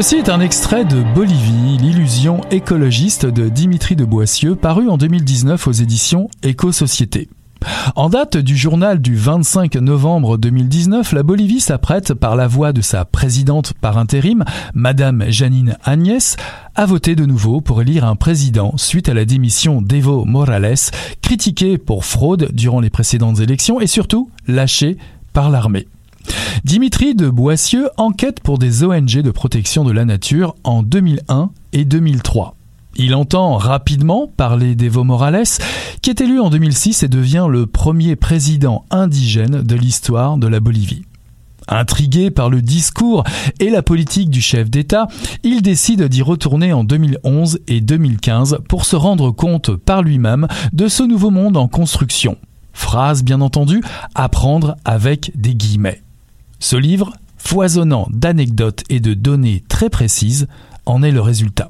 [0.00, 5.66] Ceci est un extrait de Bolivie, l'illusion écologiste de Dimitri de Boissieu, paru en 2019
[5.66, 7.28] aux éditions Éco-Société.
[7.96, 12.80] En date du journal du 25 novembre 2019, la Bolivie s'apprête, par la voix de
[12.80, 16.36] sa présidente par intérim, Madame Janine Agnès,
[16.76, 20.76] à voter de nouveau pour élire un président suite à la démission d'Evo Morales,
[21.22, 24.96] critiqué pour fraude durant les précédentes élections et surtout lâché
[25.32, 25.88] par l'armée.
[26.64, 31.84] Dimitri de Boissieu enquête pour des ONG de protection de la nature en 2001 et
[31.84, 32.56] 2003.
[32.96, 35.44] Il entend rapidement parler d'Evo Morales,
[36.02, 40.58] qui est élu en 2006 et devient le premier président indigène de l'histoire de la
[40.58, 41.04] Bolivie.
[41.68, 43.24] Intrigué par le discours
[43.60, 45.06] et la politique du chef d'État,
[45.44, 50.88] il décide d'y retourner en 2011 et 2015 pour se rendre compte par lui-même de
[50.88, 52.36] ce nouveau monde en construction.
[52.72, 53.82] Phrase bien entendu,
[54.14, 56.02] apprendre avec des guillemets.
[56.60, 60.48] Ce livre, foisonnant d'anecdotes et de données très précises,
[60.86, 61.68] en est le résultat.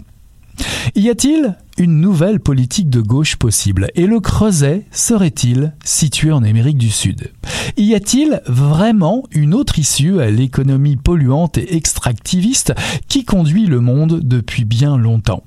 [0.94, 3.88] Y a-t-il une nouvelle politique de gauche possible?
[3.94, 7.30] Et le Creuset serait-il situé en Amérique du Sud?
[7.76, 12.74] Y a-t-il vraiment une autre issue à l'économie polluante et extractiviste
[13.08, 15.44] qui conduit le monde depuis bien longtemps?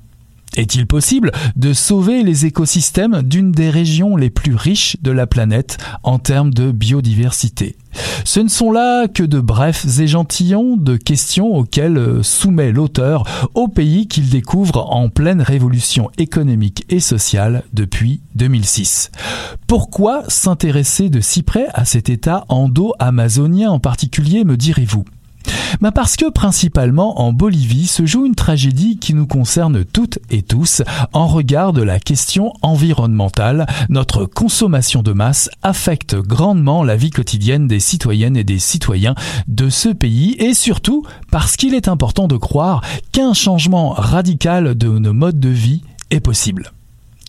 [0.56, 5.78] Est-il possible de sauver les écosystèmes d'une des régions les plus riches de la planète
[6.02, 7.76] en termes de biodiversité?
[8.24, 13.68] Ce ne sont là que de brefs échantillons de questions auxquelles euh, soumet l'auteur au
[13.68, 19.10] pays qu'il découvre en pleine révolution économique et sociale depuis 2006.
[19.66, 25.04] Pourquoi s'intéresser de si près à cet état endo-amazonien en particulier, me direz-vous?
[25.80, 30.42] Bah Parce que principalement en Bolivie se joue une tragédie qui nous concerne toutes et
[30.42, 30.82] tous
[31.12, 33.66] en regard de la question environnementale.
[33.88, 39.14] Notre consommation de masse affecte grandement la vie quotidienne des citoyennes et des citoyens
[39.48, 42.82] de ce pays et surtout parce qu'il est important de croire
[43.12, 46.72] qu'un changement radical de nos modes de vie est possible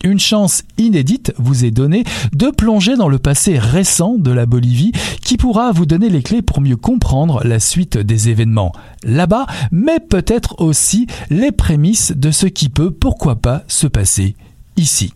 [0.04, 4.92] une chance inédite vous est donnée de plonger dans le passé récent de la Bolivie
[5.22, 9.98] qui pourra vous donner les clés pour mieux comprendre la suite des événements là-bas, mais
[9.98, 14.36] peut-être aussi les prémices de ce qui peut, pourquoi pas, se passer
[14.76, 15.12] ici.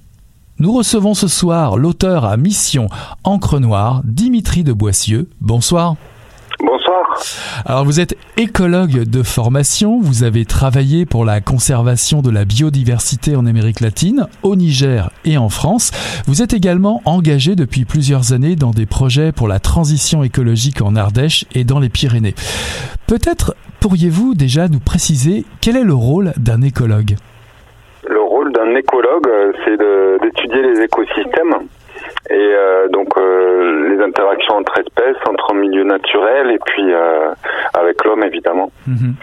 [0.58, 2.88] Nous recevons ce soir l'auteur à mission
[3.22, 5.28] Encre Noire, Dimitri de Boissieu.
[5.40, 5.96] Bonsoir.
[6.60, 7.22] Bonsoir.
[7.64, 13.36] Alors vous êtes écologue de formation, vous avez travaillé pour la conservation de la biodiversité
[13.36, 15.92] en Amérique latine, au Niger et en France.
[16.26, 20.96] Vous êtes également engagé depuis plusieurs années dans des projets pour la transition écologique en
[20.96, 22.34] Ardèche et dans les Pyrénées.
[23.06, 27.14] Peut-être pourriez-vous déjà nous préciser quel est le rôle d'un écologue?
[28.08, 29.28] Le rôle d'un écologue,
[29.64, 31.68] c'est d'étudier les écosystèmes
[32.30, 37.30] et euh, donc euh, les interactions entre espèces, entre milieux naturels et puis euh,
[37.74, 38.70] avec l'homme évidemment.
[38.86, 39.14] Mhm.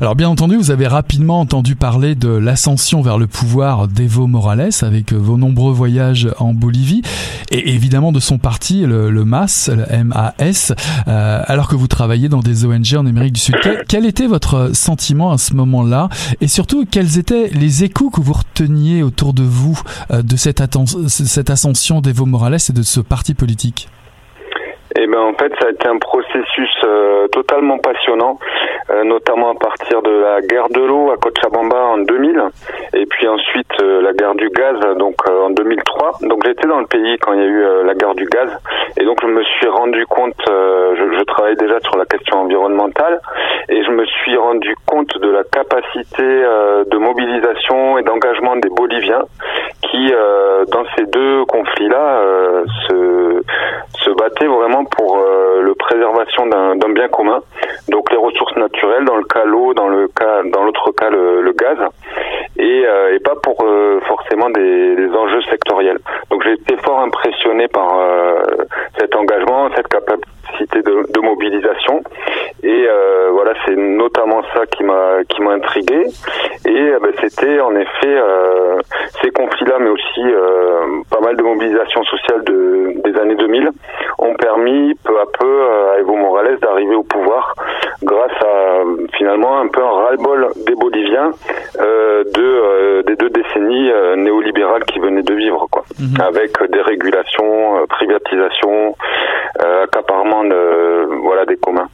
[0.00, 4.70] Alors bien entendu, vous avez rapidement entendu parler de l'ascension vers le pouvoir d'Evo Morales
[4.82, 7.02] avec vos nombreux voyages en Bolivie
[7.50, 10.72] et évidemment de son parti, le, MAS, le MAS,
[11.06, 13.56] alors que vous travaillez dans des ONG en Amérique du Sud.
[13.88, 16.08] Quel, était votre sentiment à ce moment-là
[16.40, 19.80] et surtout quels étaient les échos que vous reteniez autour de vous
[20.12, 20.62] de cette,
[21.08, 23.88] cette ascension d'Evo Morales et de ce parti politique?
[24.94, 28.38] Et eh ben en fait, ça a été un processus euh, totalement passionnant,
[28.90, 32.42] euh, notamment à partir de la guerre de l'eau à Cochabamba en 2000,
[32.92, 36.18] et puis ensuite euh, la guerre du gaz donc en 2003.
[36.22, 38.50] Donc j'étais dans le pays quand il y a eu la guerre du gaz,
[39.00, 43.18] et donc je me suis rendu compte, je, je travaillais déjà sur la question environnementale,
[43.70, 49.22] et je me suis rendu compte de la capacité de mobilisation et d'engagement des Boliviens
[49.92, 50.12] qui,
[50.72, 52.20] dans ces deux conflits-là,
[52.88, 53.42] se,
[54.04, 57.40] se battaient vraiment pour euh, le préservation d'un bien commun.
[57.88, 61.52] Donc les ressources naturelles, dans le cas l'eau, dans le cas, dans l'autre cas le,
[61.52, 61.78] gaz,
[62.58, 65.98] et, euh, et, pas pour euh, forcément des, des, enjeux sectoriels.
[66.30, 67.88] Donc j'ai été fort impressionné par
[68.98, 70.26] cet engagement, cette capacité
[70.60, 72.02] de, de mobilisation,
[72.62, 72.86] et
[73.32, 76.04] voilà, c'est notamment ça qui m'a qui m'a intrigué.
[76.66, 78.16] Et ben, c'était en effet
[79.22, 80.22] ces conflits-là, mais aussi
[81.10, 83.70] pas mal de mobilisation sociale de, des années 2000
[84.18, 85.62] ont permis peu à peu
[85.94, 87.54] à Evo Morales d'arriver au pouvoir
[88.02, 88.82] grâce à
[89.16, 91.30] finalement un peu un ras-le-bol des Boliviens
[91.80, 96.20] euh, de, euh, des deux décennies euh, néolibérales qui venaient de vivre, quoi, mhm.
[96.20, 98.96] avec des régulations, privatisation,
[99.58, 101.88] accaparement de, voilà, des communs.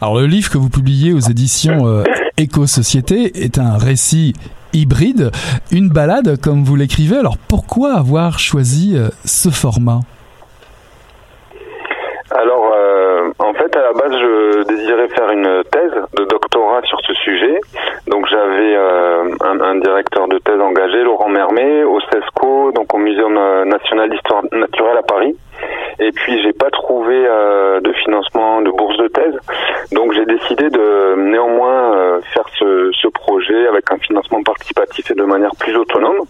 [0.00, 2.02] Alors le livre que vous publiez aux éditions
[2.36, 4.34] Éco-Société est un récit
[4.72, 5.30] hybride,
[5.72, 7.18] une balade comme vous l'écrivez.
[7.18, 10.00] Alors pourquoi avoir choisi ce format?
[12.30, 17.00] Alors, euh, en fait, à la base, je désirais faire une thèse de doctorat sur
[17.00, 17.58] ce sujet.
[18.06, 23.34] Donc, j'avais euh, un, directeur de thèse engagé, Laurent Mermet, au CESCO, donc au Muséum
[23.64, 25.34] national d'histoire naturelle à Paris.
[26.00, 29.34] Et puis, j'ai pas trouvé euh, de financement de bourse de thèse.
[29.92, 35.24] Donc, j'ai décidé de néanmoins faire ce, ce, projet avec un financement participatif et de
[35.24, 36.20] manière plus autonome.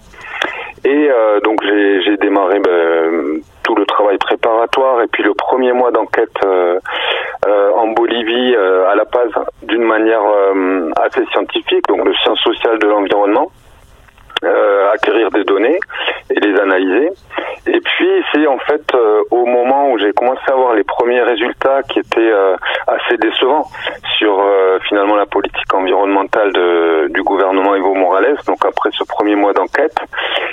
[0.85, 1.11] Et
[1.45, 6.79] donc, j'ai démarré ben, tout le travail préparatoire et puis le premier mois d'enquête euh,
[7.47, 9.31] euh, en Bolivie euh, à la base
[9.63, 10.23] d'une manière
[10.97, 13.51] assez scientifique, donc le sciences sociales de l'environnement.
[14.45, 15.81] Euh, acquérir des données
[16.31, 17.11] et les analyser.
[17.67, 21.23] Et puis c'est en fait euh, au moment où j'ai commencé à voir les premiers
[21.23, 22.55] résultats qui étaient euh,
[22.87, 23.67] assez décevants
[24.17, 24.41] sur
[24.89, 26.53] finalement la politique environnementale
[27.11, 28.37] du gouvernement Evo Morales.
[28.47, 29.97] Donc après ce premier mois d'enquête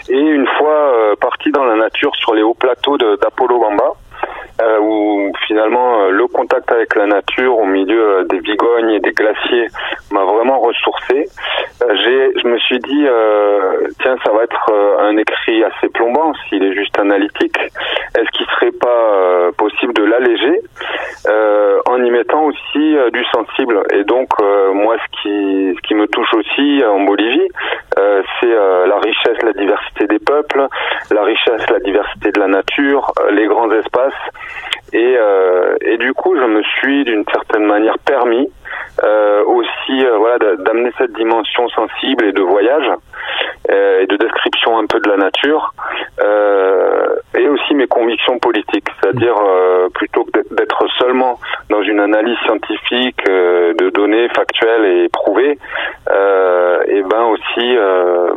[0.10, 3.94] et une fois parti dans la nature sur les hauts plateaux d'Apollo Bamba
[4.62, 9.00] euh, où finalement euh, le contact avec la nature au milieu euh, des vigognes et
[9.00, 9.68] des glaciers
[10.12, 11.26] m'a vraiment ressourcé.
[11.82, 13.06] Euh, j'ai, je me suis dit,
[14.02, 17.58] tiens, ça va être un écrit assez plombant s'il est juste analytique.
[17.58, 20.60] Est-ce qu'il serait pas possible de l'alléger
[21.88, 23.84] en y mettant aussi du sensible?
[23.92, 24.30] Et donc,
[24.74, 27.50] moi, ce qui, ce qui me touche aussi en Bolivie,
[27.96, 28.56] c'est
[28.88, 30.68] la richesse, la diversité des peuples,
[31.12, 34.14] la richesse, la diversité de la nature, les grands espaces.
[34.94, 38.50] Et, euh, et du coup, je me suis d'une certaine manière permis
[39.04, 42.90] euh, aussi euh, voilà d'amener cette dimension sensible et de voyage
[43.70, 45.74] euh, et de description un peu de la nature
[46.24, 47.08] euh,
[47.38, 53.26] et aussi mes convictions politiques, c'est-à-dire euh, plutôt que d'être seulement dans une analyse scientifique
[53.26, 55.58] de données factuelles et prouvées,
[56.88, 57.78] et ben aussi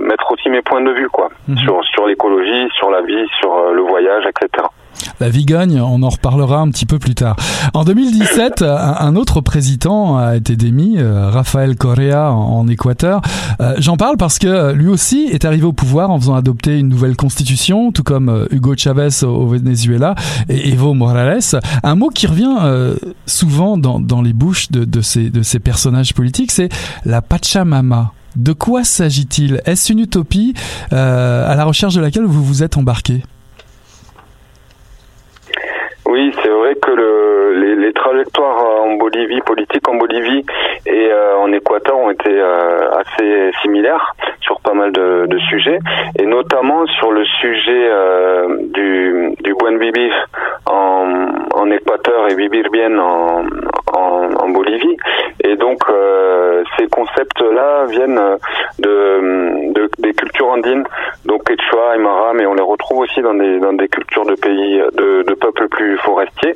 [0.00, 1.56] mettre aussi mes points de vue quoi mhm.
[1.58, 4.64] sur sur l'écologie, sur la vie, sur le voyage, etc.
[5.20, 7.36] La Vigogne, on en reparlera un petit peu plus tard.
[7.74, 13.22] En 2017, un autre président a été démis, euh, Rafael Correa en, Équateur.
[13.60, 16.88] Euh, j'en parle parce que lui aussi est arrivé au pouvoir en faisant adopter une
[16.88, 20.14] nouvelle constitution, tout comme euh, Hugo Chavez au Venezuela
[20.48, 21.40] et Evo Morales.
[21.82, 22.56] Un mot qui revient
[23.26, 26.68] souvent dans, les bouches de ces personnages politiques, c'est
[27.04, 28.12] la Pachamama.
[28.36, 29.62] De quoi s'agit-il?
[29.64, 30.54] Est-ce une utopie
[30.90, 33.22] à la recherche de laquelle vous vous êtes embarqué?
[36.08, 40.42] Oui, c'est vrai que le, les, les, trajectoires en Bolivie, politiques en Bolivie
[40.86, 44.16] et euh, en Équateur ont été euh, assez similaires
[44.48, 45.78] sur pas mal de, de, sujets,
[46.18, 50.12] et notamment sur le sujet euh, du, du buen vivir
[50.66, 52.64] en, en Équateur et vivir
[52.98, 53.44] en,
[53.94, 54.96] en, en Bolivie.
[55.44, 55.78] Et donc
[56.76, 58.20] ces concepts-là viennent
[58.78, 60.84] de, de, des cultures andines,
[61.26, 64.80] donc Quechua, Aymara, mais on les retrouve aussi dans des, dans des cultures de pays,
[64.94, 66.54] de, de peuples plus forestier.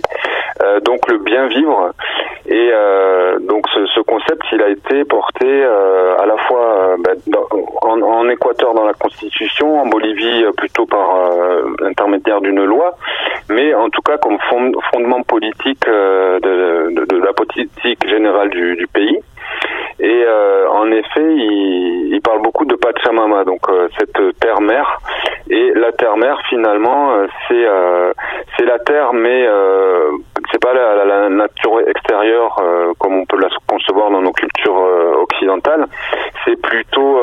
[0.62, 1.92] Euh, donc le bien vivre.
[2.46, 7.14] Et euh, donc ce, ce, concept, il a été porté euh, à la fois ben,
[7.84, 11.08] en, en, Équateur dans la Constitution, en Bolivie plutôt par
[11.80, 12.96] l'intermédiaire d'une loi,
[13.50, 14.38] mais en tout cas comme
[14.92, 19.18] fondement politique de, de, de, la politique générale du, du pays.
[20.00, 24.98] Et euh, en effet, il, il, parle beaucoup de Pachamama, donc euh, cette terre-mère.
[25.48, 27.66] Et la terre-mère, finalement, euh, c'est
[28.56, 29.46] c'est la terre, mais
[30.50, 34.78] c'est pas la, la, nature extérieure euh, comme on peut la concevoir dans nos cultures
[34.78, 35.86] euh, occidentales.
[36.44, 37.20] C'est plutôt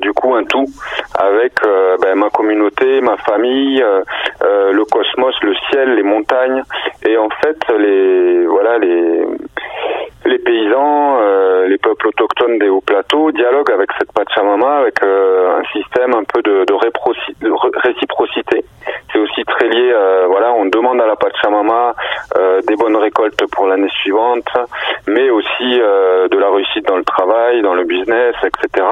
[0.00, 0.66] du coup un tout
[1.18, 1.54] avec
[2.02, 3.82] ben, ma communauté, ma famille,
[4.42, 6.62] le cosmos, le ciel, les montagnes
[7.06, 9.24] et en fait les voilà les
[10.28, 15.58] les paysans, euh, les peuples autochtones des hauts plateaux dialoguent avec cette Pachamama avec euh,
[15.58, 16.74] un système un peu de, de,
[17.82, 18.64] réciprocité.
[19.12, 21.94] C'est aussi très lié, euh, voilà, on demande à la Pachamama
[22.66, 24.48] des bonnes récoltes pour l'année suivante,
[25.06, 28.84] mais aussi de la réussite dans le travail, dans le business, etc.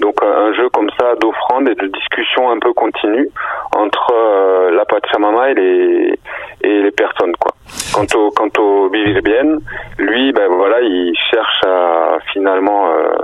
[0.00, 3.28] Donc un jeu comme ça d'offrande et de discussion un peu continue
[3.76, 6.18] entre la Pachamama et les,
[6.62, 7.52] et les personnes, quoi.
[7.98, 9.58] Quant au, quant au bien,
[9.98, 13.16] lui, ben voilà, il cherche à finalement euh,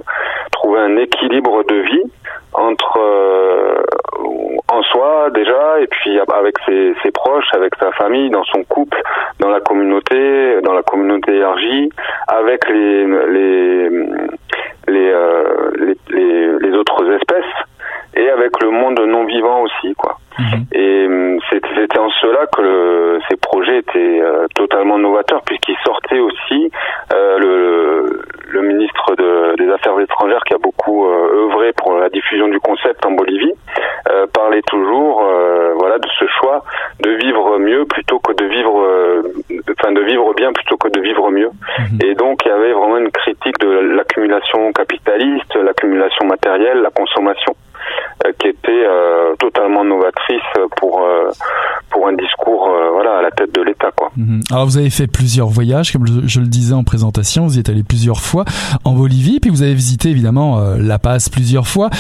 [0.51, 2.03] trouver un équilibre de vie
[2.55, 3.83] entre euh,
[4.67, 9.01] en soi déjà et puis avec ses, ses, proches, avec sa famille, dans son couple,
[9.39, 11.89] dans la communauté, dans la communauté élargie,
[12.27, 13.89] avec les les
[14.89, 17.45] les, euh, les, les, les autres espèces
[18.17, 20.19] et avec le monde non vivant aussi quoi.
[20.39, 20.67] Mhm.
[20.73, 26.71] Et hum, c'était en cela que ces projets étaient euh, totalement novateurs puisqu'ils sortaient aussi
[27.15, 32.09] euh, le, le, ministre de, des Affaires étrangères qui a beaucoup euh, œuvré pour la
[32.09, 33.53] diffusion du concept en Bolivie
[34.33, 35.25] parlait toujours
[35.77, 36.63] voilà de ce choix
[37.01, 39.25] de vivre mieux plutôt que de vivre
[39.71, 41.51] enfin de vivre bien plutôt que de vivre mieux.
[41.79, 41.99] Mhm.
[42.05, 47.55] Et donc il y avait vraiment une critique de l'accumulation capitaliste, l'accumulation matérielle, la consommation.
[48.25, 50.41] Euh, qui était euh, totalement novatrice
[50.77, 51.31] pour euh,
[51.91, 54.11] pour un discours voilà à la tête de l'État quoi.
[54.17, 54.41] Mhm.
[54.51, 57.69] Alors vous avez fait plusieurs voyages comme je, le disais en présentation, vous y êtes
[57.69, 58.45] allé plusieurs fois
[58.85, 61.91] en Bolivie puis vous avez visité évidemment La Paz plusieurs fois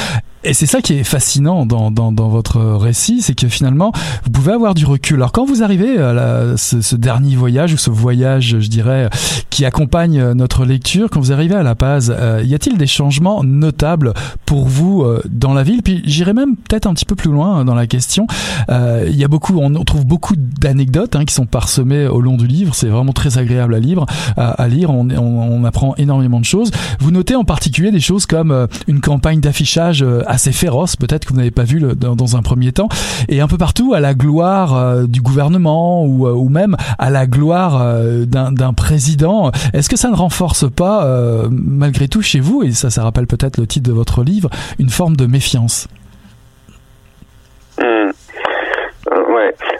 [0.44, 3.92] et c'est ça qui est fascinant dans, dans, dans votre récit, c'est que finalement,
[4.24, 5.16] vous pouvez avoir du recul.
[5.16, 9.08] Alors quand vous arrivez à la, ce, ce, dernier voyage, ou ce voyage, je dirais,
[9.48, 13.42] qui accompagne notre lecture, quand vous arrivez à La Paz, euh, y a-t-il des changements
[13.42, 14.12] notables
[14.44, 17.58] pour vous euh, dans la ville Puis j'irai même peut-être un petit peu plus loin
[17.58, 18.26] hein, dans la question.
[18.70, 22.36] Euh, il y a beaucoup, on trouve beaucoup d'anecdotes hein, qui sont parsemées au long
[22.36, 22.74] du livre.
[22.74, 24.04] C'est vraiment très agréable à lire.
[24.36, 26.70] À, lire, on, apprend énormément de choses.
[27.00, 31.38] Vous notez en particulier des choses comme une campagne d'affichage assez féroce, peut-être que vous
[31.38, 32.88] n'avez pas vu dans, un premier temps,
[33.28, 37.26] et un peu partout à la gloire euh, du gouvernement ou, euh, même à la
[37.26, 39.50] gloire euh, d'un président.
[39.72, 41.06] Est-ce que ça ne renforce pas,
[41.50, 44.90] malgré tout, chez vous, et ça, ça rappelle peut-être le titre de votre livre, une
[44.90, 45.63] forme de méfiance?
[45.64, 46.03] Mmh.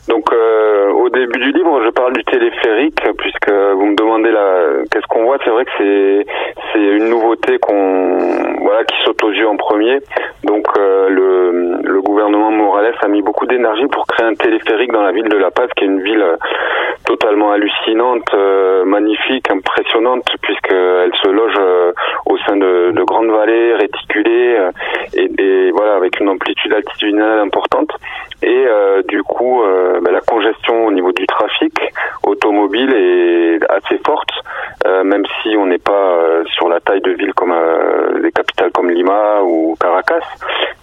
[0.09, 5.07] Donc au début du livre, je parle du téléphérique puisque vous me demandez là qu'est-ce
[5.09, 5.39] qu'on voit.
[5.45, 6.27] C'est vrai que c'est
[6.73, 10.01] c'est une nouveauté qu'on voilà qui saute aux yeux en premier.
[10.45, 15.03] Donc euh, le, le, gouvernement Morales a mis beaucoup d'énergie pour créer un téléphérique dans
[15.03, 16.37] la ville de La Paz, qui est une ville euh,
[17.05, 21.55] totalement hallucinante, euh, magnifique, impressionnante, puisqu'elle se loge
[22.27, 24.59] au sein de, de, grandes vallées réticulées
[25.15, 27.91] et, et, voilà avec une amplitude altitudinale importante.
[28.45, 28.67] Et
[29.09, 29.63] du coup,
[30.03, 31.75] bah, la congestion au niveau du trafic
[32.23, 34.31] automobile est assez forte,
[34.85, 37.55] même si on n'est pas sur la taille de ville comme
[38.23, 40.25] des capitales comme Lima ou Caracas.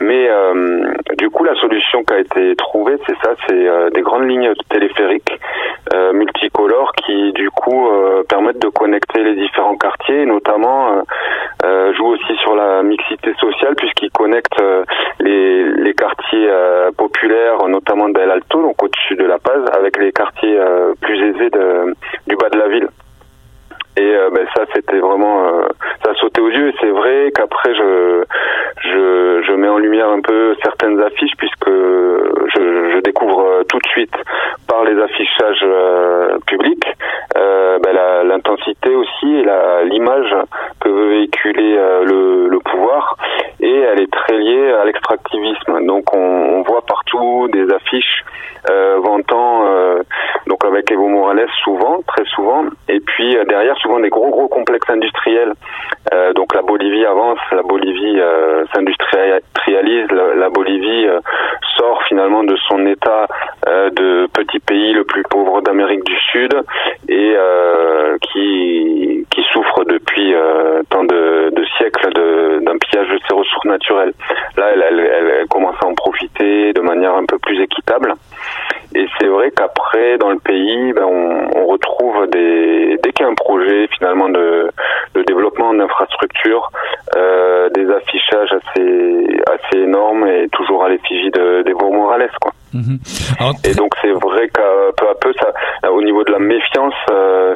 [0.01, 4.01] Mais euh, du coup, la solution qui a été trouvée, c'est ça, c'est euh, des
[4.01, 5.39] grandes lignes téléphériques
[5.93, 7.87] euh, multicolores qui, du coup,
[8.27, 11.03] permettent de connecter les différents quartiers, notamment
[11.93, 14.63] jouent aussi sur la mixité sociale puisqu'ils connectent
[15.19, 16.49] les, les, quartiers
[16.97, 20.59] populaires, notamment d'El Alto, donc au-dessus de La Paz, avec les quartiers
[21.01, 21.49] plus aisés
[22.27, 22.87] du bas de la ville.
[23.97, 25.43] Et ben, ça, c'était vraiment,
[26.03, 26.71] ça a sauté aux yeux.
[26.79, 28.23] C'est vrai qu'après, je,
[28.83, 33.77] je, je, mets en lumière un peu certaines affiches puisque je, je découvre euh, tout
[33.77, 34.15] de suite
[34.67, 36.85] par les affichages euh, publics
[37.37, 37.93] euh, ben
[38.25, 39.45] l'intensité aussi et
[39.85, 40.35] l'image
[40.79, 43.17] que veut véhiculer euh, le, le, pouvoir
[43.59, 45.85] et elle est très liée à l'extractivisme.
[45.85, 48.23] Donc on, on, voit partout des affiches
[49.03, 49.65] vantant
[50.61, 54.89] donc avec Evo Morales souvent, très souvent, et puis derrière souvent des gros gros complexes
[54.89, 55.53] industriels.
[56.35, 58.19] donc la Bolivie avance, la Bolivie
[58.73, 61.19] s'industrialise, la, Bolivie euh,
[61.77, 63.27] sort finalement de son état
[63.67, 66.53] euh, de petit pays le plus pauvre d'Amérique du Sud
[67.07, 70.33] et euh, qui, qui souffre depuis
[70.89, 72.13] tant de, de siècles
[72.61, 74.13] d'un pillage de ses ressources naturelles.
[74.57, 74.99] Là, elle, elle,
[75.39, 78.13] elle, commence à en profiter de manière un peu plus équitable.
[79.01, 83.27] Et c'est vrai qu'après, dans le pays, ben, on, on, retrouve des dès qu'il y
[83.27, 84.69] a un projet finalement de,
[85.15, 86.69] de développement d'infrastructures,
[87.15, 92.51] euh, des affichages assez assez énormes et toujours à l'effigie d'Evo Morales, quoi.
[92.73, 92.99] Mhm.
[93.65, 94.61] Et donc c'est vrai qu'à
[94.95, 96.93] peu à peu, ça, au niveau de la méfiance confiance,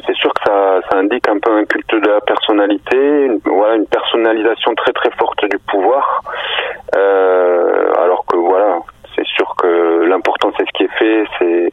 [0.06, 3.76] c'est sûr que ça, ça indique un peu un culte de la personnalité, une, voilà,
[3.76, 6.22] une personnalisation très très forte du pouvoir.
[6.92, 8.78] alors que voilà,
[9.14, 11.72] c'est sûr que l'important c'est ce qui est fait, c'est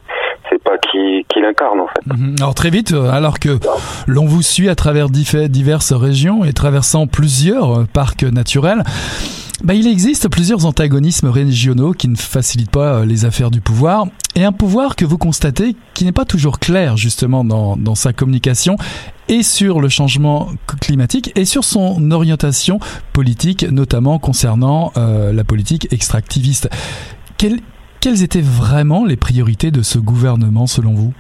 [0.50, 2.06] c'est pas qui, l'incarne en fait.
[2.06, 2.36] Mhm.
[2.40, 3.60] Alors très vite, alors que
[4.08, 8.84] l'on vous suit à travers diverses régions et traversant plusieurs parcs naturels,
[9.64, 14.08] bah, il existe plusieurs antagonismes régionaux qui ne facilitent pas euh, les affaires du pouvoir,
[14.36, 18.76] et un pouvoir que vous constatez qui n'est pas toujours clair justement dans, sa communication
[19.30, 20.50] et sur le changement
[20.82, 22.80] climatique et sur son orientation
[23.14, 26.70] politique, notamment concernant euh, la politique extractiviste.
[27.38, 27.60] Quelles,
[28.04, 31.14] quelles étaient vraiment les priorités de ce gouvernement selon vous?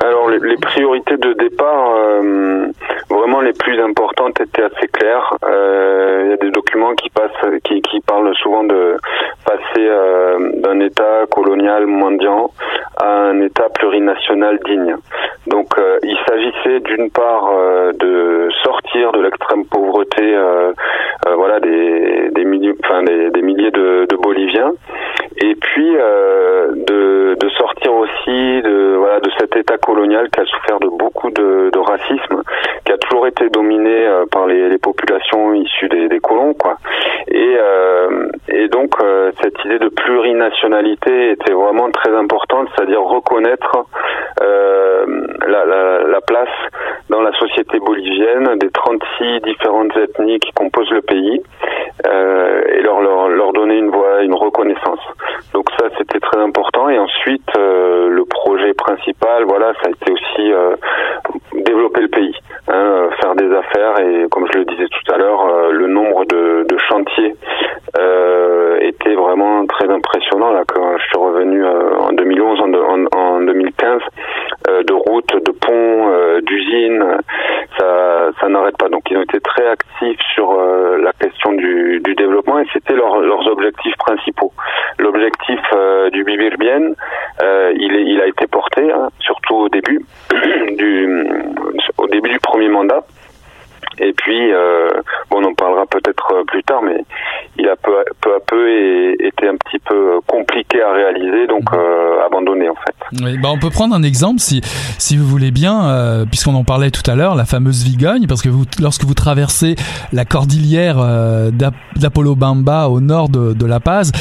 [0.00, 2.66] Alors les, priorités de départ, euh,
[3.10, 5.36] vraiment les plus importantes étaient assez claires.
[5.44, 8.96] Euh, il y a des documents qui passent, qui, parlent souvent de
[9.44, 12.50] passer euh, d'un État colonial mendiant
[12.96, 14.96] à un État plurinational digne.
[15.46, 15.68] Donc
[16.02, 17.50] il s'agissait d'une part
[17.94, 20.36] de sortir de l'extrême pauvreté,
[21.36, 24.72] voilà des milliers de, de, Boliviens,
[25.42, 30.78] et puis de, de sortir aussi de voilà de cet État colonial qui a souffert
[30.80, 32.42] de beaucoup de, de racisme,
[32.84, 36.78] qui a toujours été dominé euh, par les, les, populations issues des, des, colons, quoi.
[37.28, 39.88] Et, euh, et donc euh, cette idée de
[40.62, 43.84] plurinationalité était vraiment très importante, c'est-à-dire reconnaître
[44.42, 46.48] euh, la, la, la, place
[47.10, 51.42] dans la société bolivienne des 36 différentes ethnies qui composent le pays
[52.04, 55.00] et leur, leur, leur donner une voix, une reconnaissance.
[55.52, 56.88] Donc ça c'était très important.
[56.88, 60.74] Et ensuite le projet principal, voilà, ça a été aussi euh,
[61.64, 62.34] développer le pays,
[62.68, 65.86] hein, euh, faire des affaires et comme je le disais tout à l'heure, euh, le
[65.86, 67.34] nombre de, de chantiers
[68.80, 74.00] était vraiment très impressionnant là quand je suis revenu en 2011, en, en, 2015,
[74.84, 77.04] de routes, de ponts, d'usines,
[77.78, 78.88] ça, ça n'arrête pas.
[78.88, 80.58] Donc ils ont été très actifs sur
[80.98, 84.52] la question du, du développement et c'était leur, leurs objectifs principaux.
[84.98, 85.60] L'objectif
[86.12, 86.94] du Bibirbienne,
[87.42, 90.00] il, il a été porté, hein, surtout au début
[90.76, 91.26] du
[91.98, 93.04] au début du premier mandat.
[93.98, 94.88] Et puis, euh,
[95.30, 97.04] bon, on en parlera peut-être euh, plus tard, mais
[97.58, 97.92] il a peu,
[98.22, 98.70] peu à peu
[99.22, 101.78] été un petit peu compliqué à réaliser, donc mhm.
[101.78, 103.21] euh, abandonné en fait.
[103.40, 104.60] Bah on peut prendre un exemple, si,
[104.98, 108.42] si vous voulez bien, euh, puisqu'on en parlait tout à l'heure, la fameuse Vigogne, parce
[108.42, 109.76] que vous, lorsque vous traversez
[110.12, 111.50] la cordillère euh,
[111.96, 114.12] d'Apollo Bamba au nord de, de La Paz,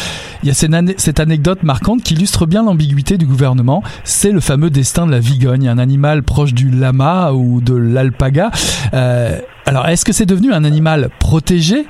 [0.44, 3.84] il y a cette, cette anecdote marquante qui illustre bien l'ambiguïté du gouvernement.
[4.04, 8.52] C'est le fameux destin de la Vigogne, un animal proche du lama ou de l'alpaga.
[8.94, 11.86] Euh, alors, est-ce que c'est devenu un animal protégé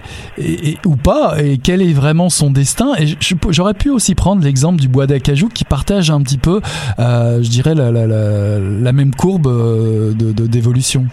[0.85, 2.93] ou pas Et quel est vraiment son destin?
[2.99, 3.05] Et
[3.49, 6.61] j'aurais pu aussi prendre l'exemple du bois d'acajou qui partage un petit peu,
[6.99, 11.05] euh, je dirais, la, même courbe euh, d'évolution.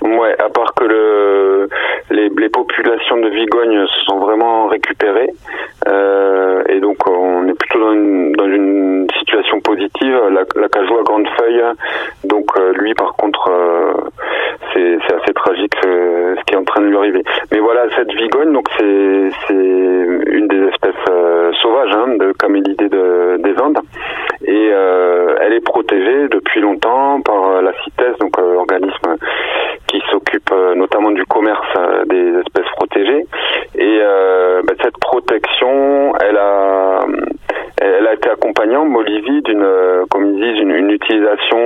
[0.00, 1.17] Ouais, à part que le,
[2.38, 5.30] les, populations de Vigogne se sont vraiment récupérées
[5.86, 10.20] euh, et donc on est plutôt dans une, dans une situation positive.
[10.30, 11.62] La, la à grande feuille,
[12.24, 13.92] donc euh, lui par contre euh,
[14.72, 17.22] c'est assez tragique euh, ce qui est en train de lui arriver.
[17.52, 23.36] Mais voilà cette Vigogne, donc c'est une des espèces euh, sauvages hein, de camélidés de,
[23.38, 23.78] des Andes
[24.46, 24.68] et
[25.40, 29.16] elle est protégée depuis longtemps par la CITES, donc organisme
[29.88, 33.26] qui s'occupe euh, notamment du commerce euh, des espèces protégées.
[33.74, 37.00] Et euh, bah, cette protection, elle a,
[37.80, 39.66] elle a été accompagnée en Bolivie d'une,
[40.10, 41.58] comme ils disent, une, utilisation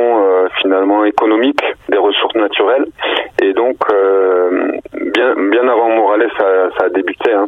[0.60, 2.86] finalement économique des ressources naturelles.
[3.42, 3.76] Et donc,
[4.92, 6.44] bien, bien avant Morales, ça,
[6.78, 7.32] ça a débuté.
[7.32, 7.46] Hein.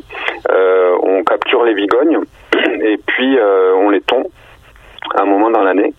[1.03, 2.21] on capture les vigognes
[2.83, 3.39] et puis
[3.77, 4.25] on les tond
[5.15, 5.93] un moment dans l'année.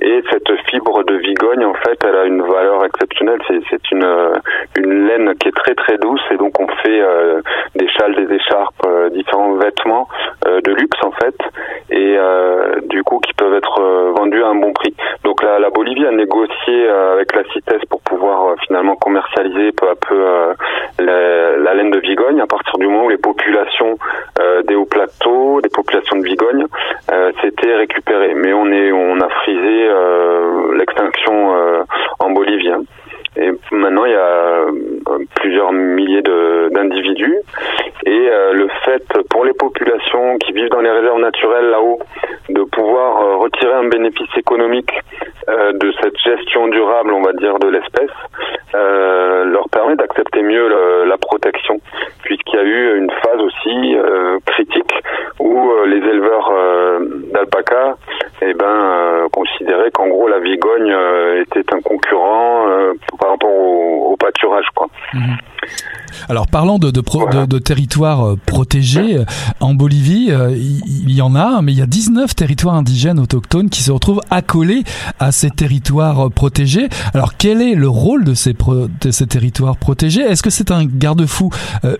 [0.00, 3.40] Et cette fibre de Vigogne, en fait, elle a une valeur exceptionnelle.
[3.48, 4.34] C'est une, euh,
[4.76, 7.40] une laine qui est très très douce et donc on fait euh,
[7.74, 10.08] des châles, des écharpes, euh, différents vêtements
[10.46, 11.36] de luxe en fait,
[11.90, 12.16] et
[12.88, 13.80] du coup qui peuvent être
[14.16, 14.94] vendus à un bon prix.
[15.24, 19.94] Donc la, la Bolivie a négocié avec la CITES pour pouvoir finalement commercialiser peu à
[19.96, 20.54] peu
[21.00, 23.98] la, la, laine de Vigogne à partir du moment où les populations
[24.68, 26.66] des hauts plateaux, des populations de Vigogne,
[27.42, 31.82] s'étaient récupérées mais on a frisé euh, l'extinction euh,
[32.18, 32.70] en Bolivie.
[32.70, 32.82] Hein.
[33.36, 34.70] Et maintenant, il y a euh,
[35.34, 37.36] plusieurs milliers d'individus.
[38.04, 41.98] Et le fait, pour les populations qui vivent dans les réserves naturelles là-haut,
[42.48, 44.92] de pouvoir retirer un bénéfice économique
[45.48, 48.10] de cette gestion durable, on va dire, de l'espèce,
[48.74, 50.68] leur permet d'accepter mieux
[51.04, 51.80] la protection,
[52.22, 53.96] puisqu'il y a eu une phase aussi
[54.46, 54.92] critique
[55.40, 56.52] où les éleveurs
[57.32, 57.96] d'alpaca
[58.42, 60.94] eh ben, considérait qu'en gros la Vigogne
[61.40, 62.66] était un concurrent
[63.18, 64.66] par rapport au, pâturage.
[64.74, 64.88] Quoi.
[65.12, 65.36] Mhm.
[66.28, 69.24] Alors parlant de, de, de, territoires euh, protégés, euh,
[69.60, 73.70] en Bolivie, euh, il y, en a, mais il y a 19 territoires indigènes autochtones
[73.70, 74.82] qui se retrouvent accolés
[75.20, 76.88] à ces territoires protégés.
[77.14, 80.22] Alors quel est le rôle de ces, de ces territoires protégés?
[80.22, 81.50] Est-ce que c'est un garde-fou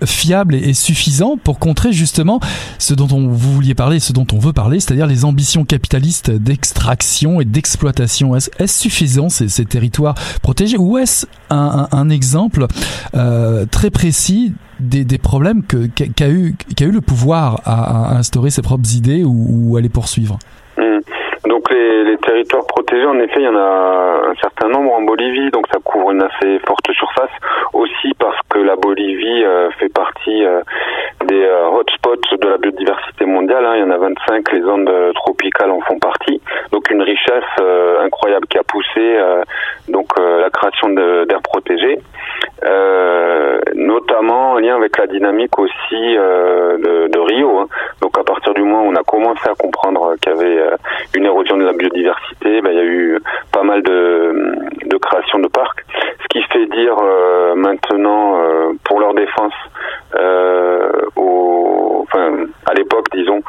[0.05, 2.41] fiable et, suffisant pour contrer justement
[2.79, 6.31] ce dont on, vous vouliez parler, ce dont on veut parler, c'est-à-dire les ambitions capitalistes
[6.31, 8.35] d'extraction et d'exploitation?
[8.35, 10.77] Est-ce suffisant ces, ces, territoires protégés?
[10.79, 12.67] Ou est-ce un, un, un, exemple
[13.15, 14.16] euh, très précis
[14.81, 19.47] des, des problèmes qu'a eu qu'a eu le pouvoir à, instaurer ses propres idées ou,
[19.49, 20.39] ou à les poursuivre.
[20.77, 20.99] Mmh.
[21.49, 25.03] Donc les, les, territoires protégés, en effet, il y en a un certain nombre en
[25.03, 27.31] Bolivie, donc ça couvre une assez forte surface,
[27.73, 30.61] aussi parce que la Bolivie euh, fait partie euh,
[31.27, 33.65] des euh, hotspots de la biodiversité mondiale.
[33.65, 33.75] Hein.
[33.77, 36.41] Il y en a 25, les zones tropicales en font partie.
[36.73, 37.45] Donc une richesse
[38.03, 39.19] incroyable qui a poussé
[39.89, 41.99] donc la création d'aires protégées.
[42.65, 47.59] Euh, notamment en lien avec la dynamique aussi euh, de, de, Rio.
[47.59, 47.69] Hein.
[48.01, 50.77] Donc à partir du moment où on a commencé à comprendre qu'il y avait euh,
[51.15, 53.19] une érosion de la biodiversité, ben, il y a eu
[53.53, 55.85] pas mal de, de création de parcs,
[56.23, 56.97] ce qui fait dire
[57.57, 58.41] maintenant
[58.85, 59.55] pour leur défense
[61.17, 63.43] au, enfin, à l'époque disons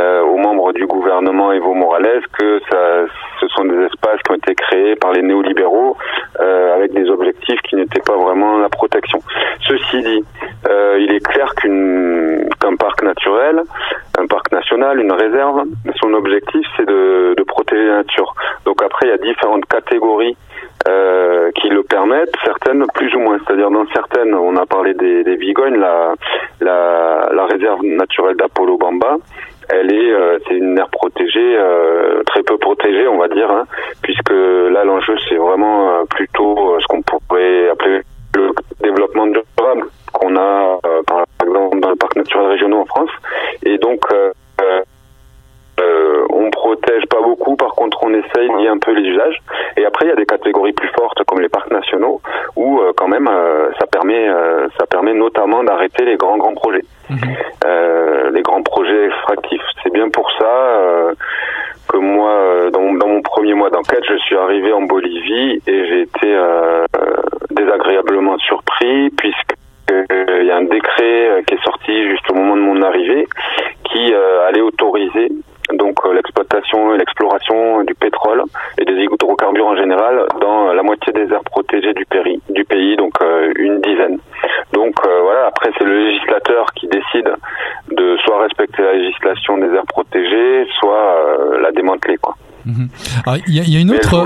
[0.00, 3.04] euh, aux membres du gouvernement Evo Morales que ça,
[3.40, 5.96] ce sont des espaces qui ont été créés par les néolibéraux
[6.40, 9.20] euh, avec des objectifs qui n'étaient pas vraiment la protection.
[9.68, 10.24] Ceci dit,
[10.68, 13.62] euh, il est clair qu'un parc naturel,
[14.18, 15.64] un parc national, une réserve,
[16.00, 18.34] son objectif c'est de, de protéger la nature.
[18.64, 20.36] Donc après, il y a différentes catégories
[20.88, 23.38] euh, qui le permettent, certaines plus ou moins.
[23.46, 26.14] C'est-à-dire dans certaines, on a parlé des, des Vigognes, la,
[26.60, 29.16] la, la réserve naturelle d'Apollo Bamba,
[29.70, 33.64] elle est, euh, c'est une aire protégée, euh, très peu protégée, on va dire, hein,
[34.02, 38.02] puisque là l'enjeu c'est vraiment euh, plutôt ce qu'on pourrait appeler
[38.34, 38.50] le
[38.82, 43.10] développement durable qu'on a par exemple dans le parc naturel régionaux en France,
[43.64, 44.04] et donc
[46.30, 49.40] on protège pas beaucoup, par contre on essaye d'y un peu les usages.
[49.76, 52.20] Et après il y a des catégories plus fortes comme les parcs nationaux
[52.56, 53.28] où quand même
[53.78, 54.28] ça permet
[54.78, 56.84] ça permet notamment d'arrêter les grands grands projets.
[57.10, 57.18] Mhm.
[57.66, 59.62] Euh, les grands projets extractifs.
[59.82, 61.12] C'est bien pour ça euh,
[61.88, 65.86] que moi, euh, dans, dans, mon premier mois d'enquête, je suis arrivé en Bolivie et
[65.86, 66.36] j'ai été
[67.50, 69.54] désagréablement surpris puisque
[69.90, 73.26] il y a un décret qui est sorti juste au moment de mon arrivée
[73.84, 74.12] qui
[74.48, 75.28] allait autoriser
[75.74, 76.04] donc
[76.34, 78.42] l'exploitation et l'exploration du pétrole
[78.78, 82.96] et des hydrocarbures en général dans la moitié des aires protégées du, pays, du pays,
[82.96, 83.14] donc
[83.56, 84.18] une dizaine.
[84.72, 87.30] Donc voilà, après c'est le législateur qui décide
[87.94, 92.16] de soit respecter la législation des aires protégées, soit euh, la démanteler.
[92.18, 92.34] Quoi.
[92.66, 92.88] Mhm.
[93.48, 94.24] Il y, a une autre,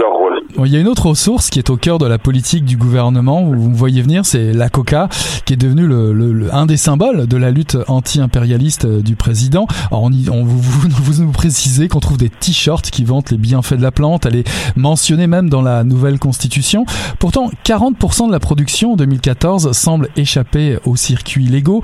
[0.65, 3.43] il y a une autre ressource qui est au cœur de la politique du gouvernement.
[3.43, 5.09] Vous me voyez venir, c'est la Coca,
[5.45, 9.67] qui est devenu le, un des symboles de la lutte anti-impérialiste euh, du président.
[9.91, 13.39] Alors on, on vous, vous, vous, nous précisez qu'on trouve des t-shirts qui vantent les
[13.39, 14.27] bienfaits de la plante.
[14.27, 16.87] Elle est mentionnée même dans la nouvelle constitution.
[17.19, 21.83] Pourtant, 40% de la production en 2014 semble échapper aux circuits légaux.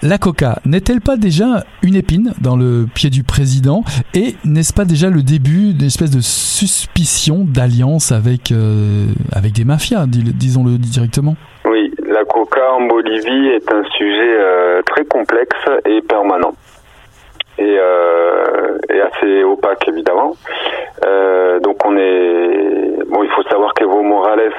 [0.00, 3.82] La coca n'est-elle pas déjà une épine dans le pied du président
[4.14, 9.64] et n'est-ce pas déjà le début d'une espèce de suspicion d'alliance avec, euh, avec des
[9.64, 11.34] mafias, disons-le directement?
[11.64, 16.54] Oui, la coca en Bolivie est un sujet euh, très complexe et permanent.
[17.58, 20.36] Et, euh, et, assez opaque évidemment.
[21.04, 24.52] Euh, donc on est bon, il faut savoir qu'Evo Morales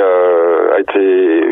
[0.00, 1.44] euh, a été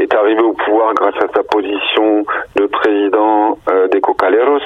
[0.00, 2.24] est arrivé au pouvoir grâce à sa position
[2.56, 4.60] de président euh, des Cocaleros,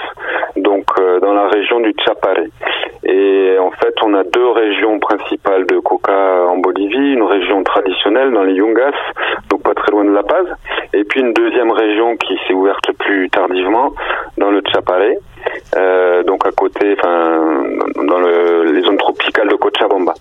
[0.57, 2.45] donc euh, dans la région du Chapare.
[3.05, 8.33] Et en fait, on a deux régions principales de coca en Bolivie, une région traditionnelle
[8.33, 8.93] dans les Yungas,
[9.51, 10.47] donc pas très loin de La Paz,
[10.93, 13.93] et puis une deuxième région qui s'est ouverte plus tardivement
[14.39, 15.17] dans le Chapare.
[15.77, 17.41] Euh, donc à côté, enfin
[17.97, 20.15] dans le, les zones tropicales de Cochabamba.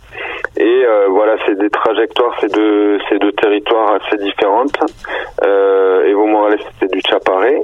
[0.58, 4.78] Et euh, voilà, c'est des trajectoires, c'est deux, c'est deux territoires assez différentes.
[5.44, 7.62] Euh, Evo Morales c'était du Chaparé,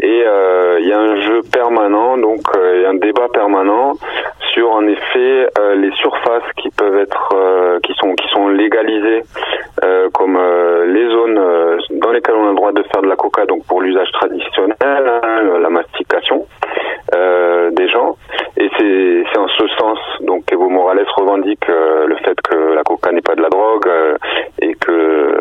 [0.00, 3.94] et euh, il y a un jeu permanent, donc il y a un débat permanent
[4.52, 5.46] sur en effet
[5.76, 9.22] les surfaces qui peuvent être, qui sont qui sont légalisées
[10.12, 10.38] comme
[10.86, 11.40] les zones
[12.02, 15.20] dans lesquelles on a le droit de faire de la coca, donc pour l'usage traditionnel,
[15.22, 16.46] hein, la mastication.
[17.14, 18.16] Euh, des gens.
[18.56, 23.10] Et c'est en ce sens donc Evo Morales revendique euh, le fait que la coca
[23.10, 24.16] n'est pas de la drogue euh,
[24.62, 25.34] et que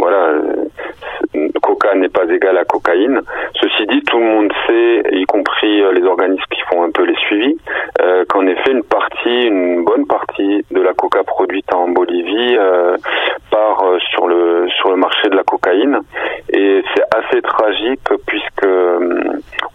[0.00, 0.32] voilà
[1.72, 3.20] coca n'est pas égal à cocaïne.
[3.60, 7.04] Ceci dit, tout le monde sait, y compris euh, les organismes qui font un peu
[7.04, 7.56] les suivis,
[8.00, 12.96] euh, qu'en effet une partie, une bonne partie de la coca produite en Bolivie euh,
[13.50, 15.98] part euh, sur le sur le marché de la cocaïne
[16.48, 19.22] et c'est assez tragique puisque euh,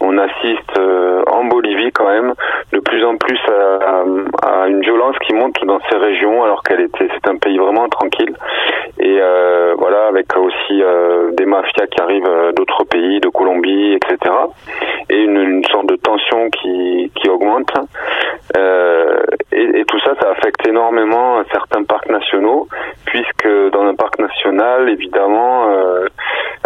[0.00, 2.34] on assiste euh, en Bolivie quand même
[2.72, 7.08] de plus en plus à, une violence qui monte dans ces régions alors qu'elle était
[7.12, 8.34] c'est un pays vraiment tranquille.
[9.00, 13.94] Et euh, voilà avec aussi euh, des mafias qui arrivent euh, d'autres pays de Colombie
[13.94, 14.34] etc
[15.08, 17.72] et une, une sorte de tension qui, qui augmente.
[19.52, 22.68] Et, tout ça ça affecte énormément certains parcs nationaux
[23.06, 25.66] puisque dans un parc national évidemment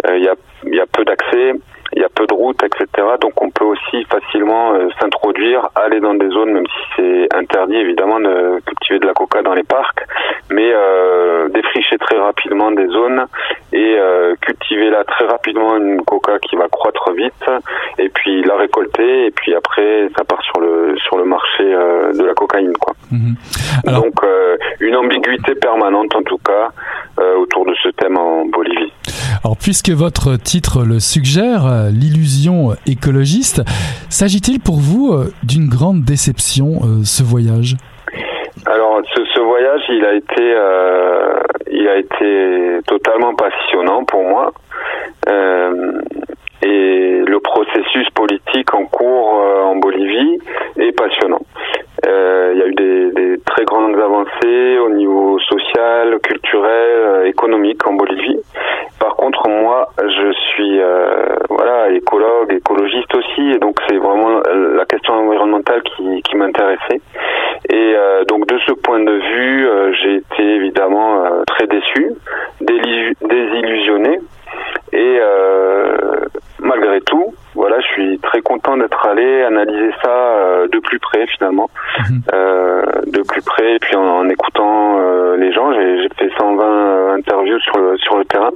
[0.09, 1.53] il y a peu d'accès
[1.95, 2.87] il y a peu de routes, etc.
[3.19, 7.77] Donc on peut aussi facilement euh, s'introduire, aller dans des zones, même si c'est interdit
[7.77, 10.05] évidemment de cultiver de la coca dans les parcs,
[10.51, 11.49] mais euh,
[11.97, 13.25] très rapidement des zones
[13.71, 17.45] et euh, cultiver là très rapidement une coca qui va croître vite,
[17.99, 22.13] et puis la récolter, et puis après ça part sur le sur le marché euh,
[22.13, 22.93] de la cocaïne, quoi.
[23.11, 23.35] Mhm.
[23.85, 24.21] Donc
[24.79, 26.69] une ambiguïté permanente en tout cas
[27.37, 28.93] autour de ce thème en Bolivie.
[29.43, 33.61] Alors puisque votre titre le suggère, euh, l'illusion écologiste,
[34.07, 37.75] s'agit-il pour vous euh, d'une grande déception euh, ce voyage?
[38.65, 40.55] Alors ce, voyage, il a été,
[41.71, 44.53] il a été totalement passionnant pour moi.
[45.27, 49.33] et le processus politique en cours
[49.65, 50.39] en Bolivie
[50.77, 51.41] est passionnant.
[52.53, 57.93] Il y a eu des, des, très grandes avancées au niveau social, culturel, économique en
[57.93, 58.39] Bolivie.
[58.99, 64.85] Par contre, moi, je suis euh, voilà écologue, écologiste aussi, et donc c'est vraiment la
[64.85, 67.01] question environnementale qui, qui m'intéressait.
[67.69, 72.11] Et euh, donc de ce point de vue, euh, j'ai été évidemment très déçu,
[72.61, 74.19] désillusionné,
[74.93, 75.19] et
[76.59, 77.33] malgré tout,
[77.63, 81.69] voilà, je suis très content d'être allé analyser ça de plus près finalement,
[82.09, 82.21] mhm.
[83.07, 84.99] de plus près, et puis en, écoutant
[85.37, 88.51] les gens, j'ai fait 120 interviews sur le sur le terrain.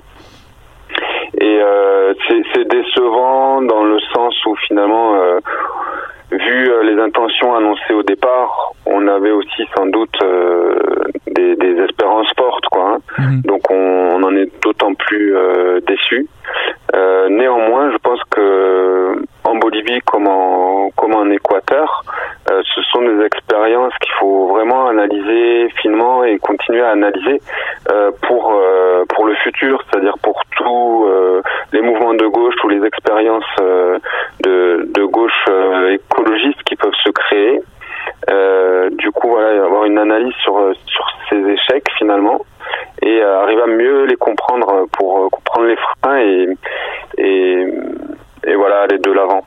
[1.40, 2.14] Et euh,
[2.54, 5.40] c'est décevant dans le sens où finalement, euh,
[6.32, 10.18] vu euh, les intentions annoncées au départ, on avait aussi sans doute
[11.28, 12.96] des, des, espérances fortes, quoi.
[12.96, 13.00] Hein.
[13.20, 13.42] Mhm.
[13.42, 15.36] Donc on, on, en est d'autant plus
[15.86, 16.28] déçu.
[17.30, 18.87] néanmoins, je pense que
[19.70, 22.06] Bolivie comme en, comme en Équateur,
[22.50, 27.42] euh, ce sont des expériences qu'il faut vraiment analyser finement et continuer à analyser
[27.92, 31.06] euh, pour euh, pour le futur, c'est-à-dire pour tous
[31.74, 35.46] les mouvements de gauche, toutes les expériences de, de gauche
[35.92, 37.60] écologistes qui peuvent se créer.
[38.92, 40.56] du coup, voilà, avoir une analyse sur
[40.86, 42.40] sur ces échecs finalement
[43.02, 46.48] et arriver à mieux les comprendre pour comprendre les freins et
[47.18, 47.68] et,
[48.46, 49.44] et voilà aller de l'avant.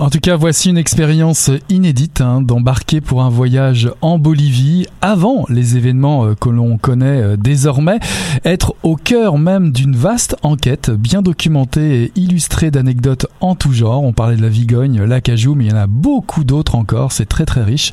[0.00, 5.44] En tout cas, voici une expérience inédite hein, d'embarquer pour un voyage en Bolivie avant
[5.50, 7.98] les événements euh, que l'on connaît euh, désormais,
[8.46, 14.02] être au cœur même d'une vaste enquête bien documentée et illustrée d'anecdotes en tout genre.
[14.02, 17.28] On parlait de la Vigogne, l'acajou, mais il y en a beaucoup d'autres encore, c'est
[17.28, 17.92] très très riche.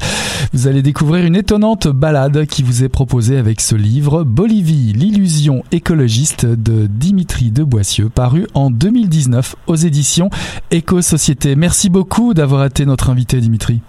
[0.54, 5.62] Vous allez découvrir une étonnante balade qui vous est proposée avec ce livre, Bolivie, l'illusion
[5.74, 10.30] écologiste de Dimitri de Boissieu, paru en 2019 aux éditions
[10.72, 11.58] Éco-Société.
[11.58, 11.97] Merci beaucoup
[12.34, 13.82] d'avoir été notre invité, Dimitri.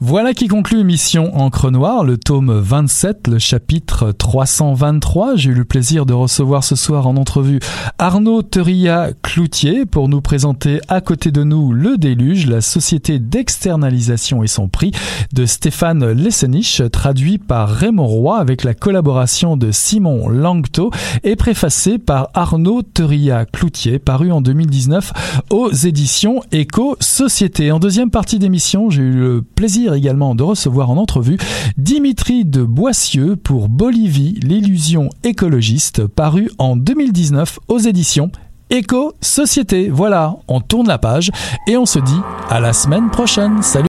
[0.00, 5.36] Voilà qui conclut Mission Encre Noire, le tome 27, le chapitre 323.
[5.36, 7.60] J'ai eu le plaisir de recevoir ce soir en entrevue
[7.98, 14.42] Arnaud Teria Cloutier pour nous présenter à côté de nous Le Déluge, la société d'externalisation
[14.42, 14.92] et son prix
[15.32, 20.90] de Stéphane Lessenich, traduit par Raymond Roy avec la collaboration de Simon Langto
[21.24, 25.12] et préfacé par Arnaud Teria Cloutier, paru en 2019
[25.50, 27.72] aux éditions Eco Société.
[27.72, 31.38] En deuxième partie d'émission, j'ai eu le plaisir également de recevoir en entrevue
[31.76, 38.30] Dimitri de Boissieu pour Bolivie, l'illusion écologiste, paru en 2019 aux éditions
[38.70, 39.88] Éco Société.
[39.88, 41.30] Voilà, on tourne la page
[41.66, 42.20] et on se dit
[42.50, 43.62] à la semaine prochaine.
[43.62, 43.76] Salut